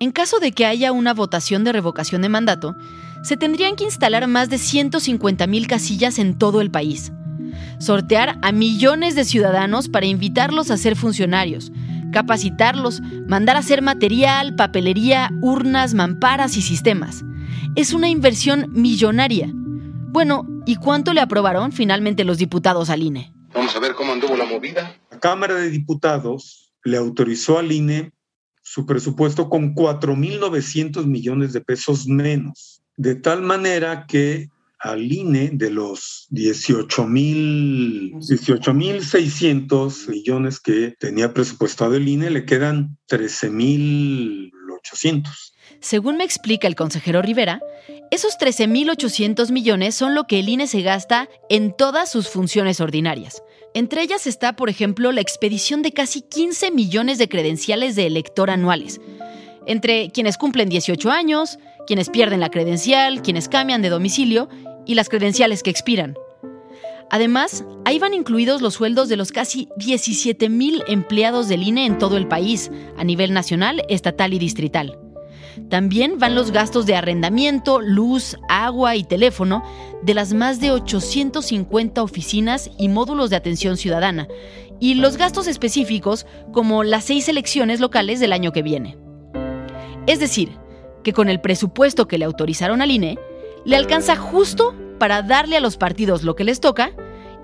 en 0.01 0.11
caso 0.11 0.39
de 0.39 0.51
que 0.51 0.65
haya 0.65 0.91
una 0.91 1.13
votación 1.13 1.63
de 1.63 1.71
revocación 1.71 2.23
de 2.23 2.29
mandato, 2.29 2.75
se 3.21 3.37
tendrían 3.37 3.75
que 3.75 3.83
instalar 3.83 4.27
más 4.27 4.49
de 4.49 4.57
150 4.57 5.45
mil 5.45 5.67
casillas 5.67 6.17
en 6.17 6.39
todo 6.39 6.59
el 6.59 6.71
país. 6.71 7.11
Sortear 7.77 8.39
a 8.41 8.51
millones 8.51 9.13
de 9.13 9.25
ciudadanos 9.25 9.89
para 9.89 10.07
invitarlos 10.07 10.71
a 10.71 10.77
ser 10.77 10.95
funcionarios, 10.95 11.71
capacitarlos, 12.11 12.99
mandar 13.27 13.57
a 13.57 13.59
hacer 13.59 13.83
material, 13.83 14.55
papelería, 14.55 15.29
urnas, 15.43 15.93
mamparas 15.93 16.57
y 16.57 16.63
sistemas. 16.63 17.23
Es 17.75 17.93
una 17.93 18.09
inversión 18.09 18.71
millonaria. 18.71 19.51
Bueno, 19.53 20.47
¿y 20.65 20.77
cuánto 20.77 21.13
le 21.13 21.21
aprobaron 21.21 21.71
finalmente 21.71 22.23
los 22.23 22.39
diputados 22.39 22.89
al 22.89 23.03
INE? 23.03 23.31
Vamos 23.53 23.75
a 23.75 23.79
ver 23.79 23.93
cómo 23.93 24.13
anduvo 24.13 24.35
la 24.35 24.45
movida. 24.45 24.95
La 25.11 25.19
Cámara 25.19 25.53
de 25.53 25.69
Diputados 25.69 26.73
le 26.83 26.97
autorizó 26.97 27.59
al 27.59 27.71
INE 27.71 28.11
su 28.71 28.85
presupuesto 28.85 29.49
con 29.49 29.75
4.900 29.75 31.05
millones 31.05 31.51
de 31.51 31.59
pesos 31.59 32.07
menos, 32.07 32.81
de 32.95 33.15
tal 33.15 33.41
manera 33.41 34.05
que 34.07 34.47
al 34.79 35.11
INE 35.11 35.49
de 35.51 35.71
los 35.71 36.27
18 36.29 37.03
mil 37.03 38.15
600 38.21 40.07
millones 40.07 40.61
que 40.61 40.95
tenía 40.97 41.33
presupuestado 41.33 41.95
el 41.95 42.07
INE, 42.07 42.29
le 42.29 42.45
quedan 42.45 42.97
13 43.07 43.49
mil 43.49 44.53
800. 44.77 45.53
Según 45.81 46.15
me 46.15 46.23
explica 46.23 46.69
el 46.69 46.75
consejero 46.75 47.21
Rivera, 47.21 47.59
esos 48.09 48.37
13.800 48.37 49.51
millones 49.51 49.95
son 49.95 50.15
lo 50.15 50.27
que 50.27 50.39
el 50.39 50.47
INE 50.47 50.67
se 50.67 50.81
gasta 50.81 51.27
en 51.49 51.75
todas 51.75 52.09
sus 52.09 52.29
funciones 52.29 52.79
ordinarias. 52.79 53.43
Entre 53.73 54.01
ellas 54.01 54.27
está, 54.27 54.55
por 54.55 54.69
ejemplo, 54.69 55.11
la 55.11 55.21
expedición 55.21 55.81
de 55.81 55.93
casi 55.93 56.21
15 56.21 56.71
millones 56.71 57.17
de 57.17 57.29
credenciales 57.29 57.95
de 57.95 58.05
elector 58.05 58.49
anuales, 58.49 58.99
entre 59.65 60.09
quienes 60.11 60.37
cumplen 60.37 60.67
18 60.67 61.09
años, 61.09 61.57
quienes 61.87 62.09
pierden 62.09 62.41
la 62.41 62.49
credencial, 62.49 63.21
quienes 63.21 63.47
cambian 63.47 63.81
de 63.81 63.89
domicilio 63.89 64.49
y 64.85 64.95
las 64.95 65.07
credenciales 65.07 65.63
que 65.63 65.69
expiran. 65.69 66.15
Además, 67.09 67.65
ahí 67.85 67.97
van 67.99 68.13
incluidos 68.13 68.61
los 68.61 68.73
sueldos 68.73 69.07
de 69.09 69.17
los 69.17 69.31
casi 69.31 69.69
17 69.77 70.49
mil 70.49 70.83
empleados 70.87 71.47
del 71.47 71.63
INE 71.63 71.85
en 71.85 71.97
todo 71.97 72.17
el 72.17 72.27
país, 72.27 72.71
a 72.97 73.03
nivel 73.03 73.33
nacional, 73.33 73.83
estatal 73.89 74.33
y 74.33 74.39
distrital. 74.39 74.97
También 75.69 76.19
van 76.19 76.35
los 76.35 76.51
gastos 76.51 76.85
de 76.85 76.95
arrendamiento, 76.95 77.81
luz, 77.81 78.37
agua 78.49 78.95
y 78.95 79.03
teléfono 79.03 79.63
de 80.03 80.13
las 80.13 80.33
más 80.33 80.59
de 80.59 80.71
850 80.71 82.01
oficinas 82.03 82.71
y 82.77 82.89
módulos 82.89 83.29
de 83.29 83.35
atención 83.35 83.77
ciudadana, 83.77 84.27
y 84.79 84.95
los 84.95 85.17
gastos 85.17 85.47
específicos 85.47 86.25
como 86.51 86.83
las 86.83 87.05
seis 87.05 87.29
elecciones 87.29 87.79
locales 87.79 88.19
del 88.19 88.33
año 88.33 88.51
que 88.51 88.63
viene. 88.63 88.97
Es 90.07 90.19
decir, 90.19 90.57
que 91.03 91.13
con 91.13 91.29
el 91.29 91.41
presupuesto 91.41 92.07
que 92.07 92.17
le 92.17 92.25
autorizaron 92.25 92.81
al 92.81 92.91
INE, 92.91 93.17
le 93.65 93.75
alcanza 93.75 94.15
justo 94.15 94.75
para 94.99 95.21
darle 95.21 95.57
a 95.57 95.61
los 95.61 95.77
partidos 95.77 96.23
lo 96.23 96.35
que 96.35 96.43
les 96.43 96.59
toca 96.59 96.91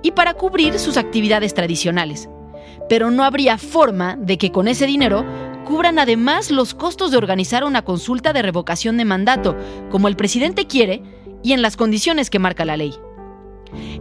y 0.02 0.12
para 0.12 0.34
cubrir 0.34 0.80
sus 0.80 0.98
actividades 0.98 1.54
tradicionales. 1.54 2.30
Pero 2.90 3.12
no 3.12 3.24
habría 3.24 3.58
forma 3.58 4.16
de 4.16 4.38
que 4.38 4.52
con 4.52 4.68
ese 4.68 4.86
dinero 4.86 5.26
cubran 5.68 6.00
además 6.00 6.50
los 6.50 6.74
costos 6.74 7.12
de 7.12 7.18
organizar 7.18 7.66
una 7.66 7.84
consulta 7.84 8.32
de 8.32 8.42
revocación 8.42 8.96
de 8.96 9.04
mandato, 9.04 9.58
como 9.92 10.08
el 10.08 10.16
presidente 10.16 10.66
quiere 10.66 11.04
y 11.44 11.52
en 11.52 11.62
las 11.62 11.76
condiciones 11.76 12.30
que 12.30 12.40
marca 12.40 12.64
la 12.64 12.78
ley. 12.78 12.94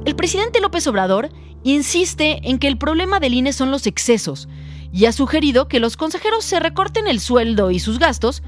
El 0.04 0.14
presidente 0.14 0.60
López 0.60 0.86
Obrador 0.86 1.30
insiste 1.64 2.38
en 2.44 2.60
que 2.60 2.68
el 2.68 2.78
problema 2.78 3.18
del 3.18 3.34
INE 3.34 3.52
son 3.52 3.72
los 3.72 3.88
excesos 3.88 4.48
y 4.92 5.06
ha 5.06 5.12
sugerido 5.12 5.66
que 5.66 5.80
los 5.80 5.96
consejeros 5.96 6.44
se 6.44 6.60
recorten 6.60 7.08
el 7.08 7.18
sueldo 7.18 7.72
y 7.72 7.80
sus 7.80 7.98
gastos 7.98 8.44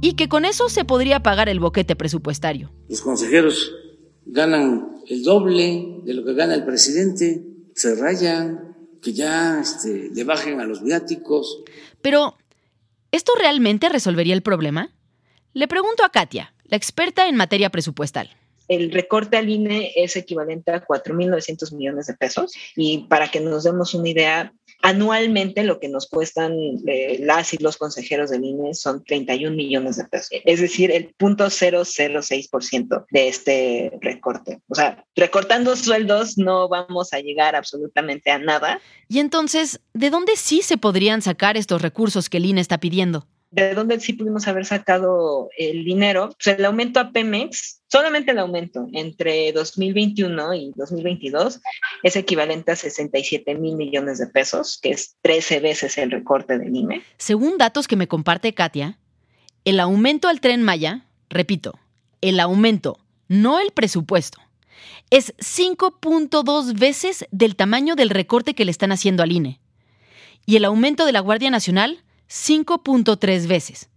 y 0.00 0.14
que 0.14 0.30
con 0.30 0.46
eso 0.46 0.70
se 0.70 0.86
podría 0.86 1.22
pagar 1.22 1.50
el 1.50 1.60
boquete 1.60 1.94
presupuestario. 1.94 2.72
Los 2.88 3.02
consejeros 3.02 3.70
ganan 4.24 4.96
el 5.08 5.22
doble 5.22 6.00
de 6.04 6.14
lo 6.14 6.24
que 6.24 6.32
gana 6.32 6.54
el 6.54 6.64
presidente, 6.64 7.44
se 7.74 7.94
rayan, 7.96 8.72
que 9.02 9.12
ya 9.12 9.60
este, 9.60 10.08
le 10.14 10.24
bajen 10.24 10.58
a 10.60 10.64
los 10.64 10.82
viáticos. 10.82 11.62
Pero, 12.00 12.36
¿esto 13.12 13.32
realmente 13.38 13.88
resolvería 13.88 14.34
el 14.34 14.42
problema? 14.42 14.90
Le 15.52 15.68
pregunto 15.68 16.04
a 16.04 16.10
Katia, 16.10 16.54
la 16.64 16.76
experta 16.76 17.28
en 17.28 17.36
materia 17.36 17.70
presupuestal 17.70 18.36
el 18.74 18.90
recorte 18.90 19.36
al 19.36 19.48
INE 19.48 19.92
es 19.96 20.16
equivalente 20.16 20.72
a 20.72 20.84
4.900 20.84 21.74
millones 21.74 22.06
de 22.06 22.14
pesos. 22.14 22.52
Y 22.76 23.06
para 23.08 23.30
que 23.30 23.40
nos 23.40 23.64
demos 23.64 23.94
una 23.94 24.08
idea, 24.08 24.52
anualmente 24.82 25.62
lo 25.64 25.78
que 25.80 25.88
nos 25.88 26.08
cuestan 26.08 26.52
eh, 26.86 27.18
las 27.20 27.54
y 27.54 27.58
los 27.58 27.76
consejeros 27.76 28.30
del 28.30 28.44
INE 28.44 28.74
son 28.74 29.04
31 29.04 29.54
millones 29.56 29.96
de 29.96 30.04
pesos, 30.04 30.30
es 30.44 30.60
decir, 30.60 30.90
el 30.90 31.14
0.006% 31.16 33.06
de 33.10 33.28
este 33.28 33.92
recorte. 34.00 34.60
O 34.68 34.74
sea, 34.74 35.04
recortando 35.14 35.76
sueldos 35.76 36.36
no 36.36 36.68
vamos 36.68 37.12
a 37.12 37.20
llegar 37.20 37.54
absolutamente 37.54 38.30
a 38.30 38.38
nada. 38.38 38.80
Y 39.08 39.20
entonces, 39.20 39.80
¿de 39.94 40.10
dónde 40.10 40.36
sí 40.36 40.62
se 40.62 40.76
podrían 40.78 41.22
sacar 41.22 41.56
estos 41.56 41.80
recursos 41.82 42.28
que 42.28 42.38
el 42.38 42.46
INE 42.46 42.60
está 42.60 42.78
pidiendo? 42.78 43.26
De 43.52 43.74
dónde 43.74 44.00
sí 44.00 44.14
pudimos 44.14 44.48
haber 44.48 44.64
sacado 44.64 45.50
el 45.58 45.84
dinero, 45.84 46.30
pues 46.42 46.58
el 46.58 46.64
aumento 46.64 46.98
a 46.98 47.12
Pemex, 47.12 47.82
solamente 47.86 48.30
el 48.32 48.38
aumento 48.38 48.88
entre 48.92 49.52
2021 49.52 50.54
y 50.54 50.72
2022 50.74 51.60
es 52.02 52.16
equivalente 52.16 52.72
a 52.72 52.76
67 52.76 53.54
mil 53.56 53.76
millones 53.76 54.18
de 54.18 54.26
pesos, 54.26 54.78
que 54.82 54.90
es 54.90 55.16
13 55.20 55.60
veces 55.60 55.98
el 55.98 56.10
recorte 56.10 56.58
del 56.58 56.74
INE. 56.74 57.02
Según 57.18 57.58
datos 57.58 57.86
que 57.86 57.96
me 57.96 58.08
comparte 58.08 58.54
Katia, 58.54 58.98
el 59.66 59.80
aumento 59.80 60.28
al 60.28 60.40
tren 60.40 60.62
Maya, 60.62 61.04
repito, 61.28 61.78
el 62.22 62.40
aumento, 62.40 62.98
no 63.28 63.60
el 63.60 63.70
presupuesto, 63.70 64.40
es 65.10 65.34
5.2 65.36 66.78
veces 66.78 67.26
del 67.30 67.54
tamaño 67.54 67.96
del 67.96 68.08
recorte 68.08 68.54
que 68.54 68.64
le 68.64 68.70
están 68.70 68.92
haciendo 68.92 69.22
al 69.22 69.32
INE. 69.32 69.60
Y 70.46 70.56
el 70.56 70.64
aumento 70.64 71.04
de 71.04 71.12
la 71.12 71.20
Guardia 71.20 71.50
Nacional, 71.50 72.02
5.3 72.32 73.46
veces. 73.46 73.90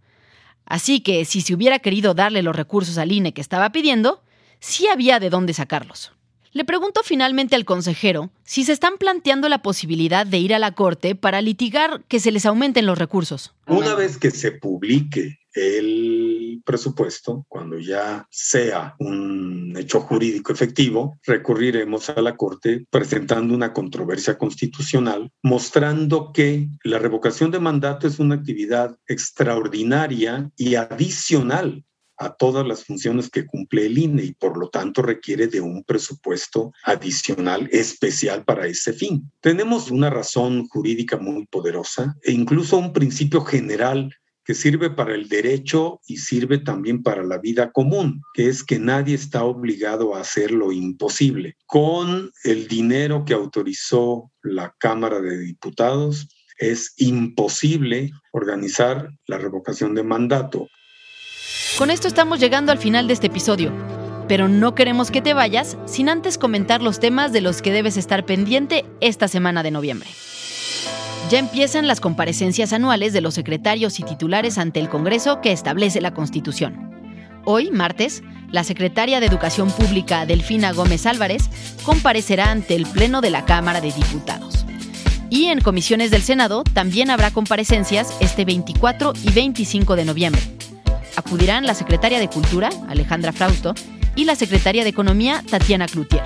Así 0.66 1.00
que 1.00 1.24
si 1.26 1.42
se 1.42 1.54
hubiera 1.54 1.80
querido 1.80 2.14
darle 2.14 2.44
los 2.44 2.56
recursos 2.56 2.98
al 2.98 3.12
INE 3.12 3.34
que 3.34 3.42
estaba 3.42 3.72
pidiendo, 3.72 4.24
sí 4.60 4.88
había 4.88 5.20
de 5.20 5.30
dónde 5.30 5.54
sacarlos. 5.54 6.12
Le 6.52 6.66
pregunto 6.66 7.02
finalmente 7.04 7.56
al 7.56 7.66
consejero 7.66 8.32
si 8.44 8.64
se 8.64 8.74
están 8.74 8.98
planteando 8.98 9.50
la 9.50 9.62
posibilidad 9.62 10.26
de 10.26 10.38
ir 10.38 10.54
a 10.54 10.60
la 10.60 10.72
Corte 10.72 11.16
para 11.16 11.42
litigar 11.42 12.04
que 12.08 12.20
se 12.20 12.32
les 12.32 12.46
aumenten 12.46 12.86
los 12.86 12.98
recursos. 12.98 13.54
Una 13.68 13.94
vez 13.94 14.18
que 14.18 14.32
se 14.32 14.52
publique 14.52 15.40
el 15.54 16.25
presupuesto, 16.64 17.46
cuando 17.48 17.80
ya 17.80 18.28
sea 18.30 18.96
un 19.00 19.74
hecho 19.78 20.02
jurídico 20.02 20.54
efectivo, 20.54 21.20
recurriremos 21.24 22.10
a 22.10 22.22
la 22.22 22.36
Corte 22.36 22.86
presentando 22.90 23.54
una 23.54 23.74
controversia 23.74 24.38
constitucional, 24.38 25.32
mostrando 25.44 26.32
que 26.34 26.70
la 26.84 27.00
revocación 27.00 27.52
de 27.52 27.60
mandato 27.60 28.08
es 28.08 28.20
una 28.20 28.36
actividad 28.36 28.98
extraordinaria 29.08 30.50
y 30.56 30.76
adicional 30.76 31.84
a 32.18 32.34
todas 32.36 32.66
las 32.66 32.86
funciones 32.86 33.30
que 33.30 33.46
cumple 33.46 33.86
el 33.86 33.98
INE 33.98 34.24
y 34.24 34.34
por 34.34 34.58
lo 34.58 34.70
tanto 34.70 35.02
requiere 35.02 35.48
de 35.48 35.62
un 35.62 35.84
presupuesto 35.84 36.72
adicional 36.84 37.68
especial 37.72 38.44
para 38.46 38.68
ese 38.68 38.94
fin. 38.94 39.32
Tenemos 39.42 39.92
una 39.92 40.10
razón 40.10 40.68
jurídica 40.68 41.18
muy 41.18 41.46
poderosa 41.48 42.16
e 42.24 42.32
incluso 42.32 42.78
un 42.78 42.94
principio 42.94 43.42
general 43.42 44.16
que 44.46 44.54
sirve 44.54 44.92
para 44.92 45.16
el 45.16 45.28
derecho 45.28 46.00
y 46.08 46.18
sirve 46.18 46.60
también 46.60 47.02
para 47.02 47.24
la 47.24 47.40
vida 47.40 47.72
común, 47.72 48.22
que 48.34 48.48
es 48.48 48.64
que 48.64 48.78
nadie 48.78 49.16
está 49.16 49.44
obligado 49.44 50.16
a 50.16 50.22
hacer 50.22 50.52
lo 50.52 50.72
imposible. 50.72 51.58
Con 51.66 52.32
el 52.44 52.68
dinero 52.68 53.26
que 53.26 53.34
autorizó 53.34 54.32
la 54.44 54.76
Cámara 54.78 55.20
de 55.20 55.40
Diputados, 55.40 56.28
es 56.60 56.94
imposible 56.98 58.12
organizar 58.32 59.10
la 59.28 59.40
revocación 59.40 59.96
de 59.96 60.04
mandato. 60.04 60.70
Con 61.78 61.90
esto 61.90 62.08
estamos 62.08 62.40
llegando 62.40 62.72
al 62.72 62.78
final 62.78 63.08
de 63.08 63.14
este 63.14 63.28
episodio, 63.28 63.74
pero 64.28 64.48
no 64.48 64.76
queremos 64.76 65.12
que 65.12 65.22
te 65.22 65.34
vayas 65.34 65.76
sin 65.86 66.08
antes 66.08 66.38
comentar 66.38 66.82
los 66.82 67.00
temas 67.00 67.34
de 67.34 67.42
los 67.42 67.62
que 67.62 67.74
debes 67.74 67.98
estar 67.98 68.26
pendiente 68.26 68.86
esta 69.02 69.28
semana 69.28 69.64
de 69.64 69.72
noviembre. 69.72 70.10
Ya 71.30 71.40
empiezan 71.40 71.88
las 71.88 72.02
comparecencias 72.02 72.72
anuales 72.72 73.12
de 73.12 73.22
los 73.22 73.34
secretarios 73.34 74.00
y 74.00 74.04
titulares 74.04 74.60
ante 74.60 74.80
el 74.80 74.90
Congreso 74.90 75.42
que 75.42 75.52
establece 75.52 76.00
la 76.00 76.14
Constitución. 76.14 76.92
Hoy, 77.46 77.72
martes, 77.72 78.22
la 78.52 78.64
secretaria 78.64 79.20
de 79.20 79.26
Educación 79.26 79.72
Pública, 79.72 80.28
Delfina 80.28 80.72
Gómez 80.72 81.08
Álvarez, 81.08 81.50
comparecerá 81.84 82.52
ante 82.52 82.76
el 82.76 82.86
Pleno 82.86 83.22
de 83.22 83.32
la 83.32 83.44
Cámara 83.44 83.82
de 83.82 83.92
Diputados. 83.92 84.66
Y 85.32 85.46
en 85.46 85.62
comisiones 85.62 86.12
del 86.12 86.22
Senado 86.22 86.64
también 86.64 87.10
habrá 87.10 87.32
comparecencias 87.32 88.16
este 88.20 88.46
24 88.46 89.14
y 89.24 89.32
25 89.32 89.96
de 89.96 90.06
noviembre. 90.06 90.42
Acudirán 91.16 91.66
la 91.66 91.74
secretaria 91.74 92.20
de 92.20 92.30
Cultura, 92.30 92.70
Alejandra 92.88 93.32
Frausto, 93.32 93.74
y 94.16 94.26
la 94.26 94.36
secretaria 94.36 94.84
de 94.84 94.90
Economía, 94.90 95.44
Tatiana 95.50 95.88
Cloutier. 95.88 96.24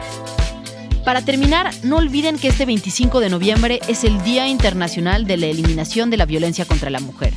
Para 1.05 1.23
terminar, 1.23 1.71
no 1.83 1.97
olviden 1.97 2.37
que 2.37 2.49
este 2.49 2.65
25 2.65 3.19
de 3.19 3.29
noviembre 3.29 3.79
es 3.87 4.03
el 4.03 4.21
Día 4.23 4.47
Internacional 4.47 5.25
de 5.25 5.37
la 5.37 5.47
Eliminación 5.47 6.09
de 6.09 6.17
la 6.17 6.25
Violencia 6.25 6.65
contra 6.65 6.89
la 6.89 6.99
Mujer. 6.99 7.33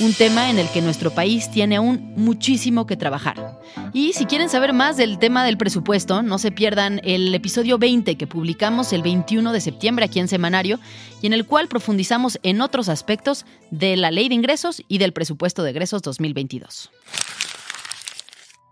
Un 0.00 0.14
tema 0.14 0.50
en 0.50 0.58
el 0.58 0.68
que 0.68 0.80
nuestro 0.80 1.10
país 1.10 1.50
tiene 1.50 1.76
aún 1.76 2.12
muchísimo 2.16 2.86
que 2.86 2.96
trabajar. 2.96 3.60
Y 3.92 4.12
si 4.12 4.26
quieren 4.26 4.48
saber 4.48 4.72
más 4.72 4.96
del 4.96 5.18
tema 5.18 5.44
del 5.44 5.58
presupuesto, 5.58 6.22
no 6.22 6.38
se 6.38 6.50
pierdan 6.50 7.00
el 7.04 7.34
episodio 7.34 7.78
20 7.78 8.16
que 8.16 8.26
publicamos 8.26 8.92
el 8.92 9.02
21 9.02 9.52
de 9.52 9.60
septiembre 9.60 10.04
aquí 10.04 10.18
en 10.18 10.28
Semanario 10.28 10.78
y 11.20 11.26
en 11.26 11.32
el 11.32 11.46
cual 11.46 11.68
profundizamos 11.68 12.38
en 12.42 12.60
otros 12.60 12.88
aspectos 12.88 13.44
de 13.70 13.96
la 13.96 14.10
ley 14.10 14.28
de 14.28 14.34
ingresos 14.34 14.82
y 14.88 14.98
del 14.98 15.12
presupuesto 15.12 15.62
de 15.62 15.70
egresos 15.70 16.02
2022. 16.02 16.90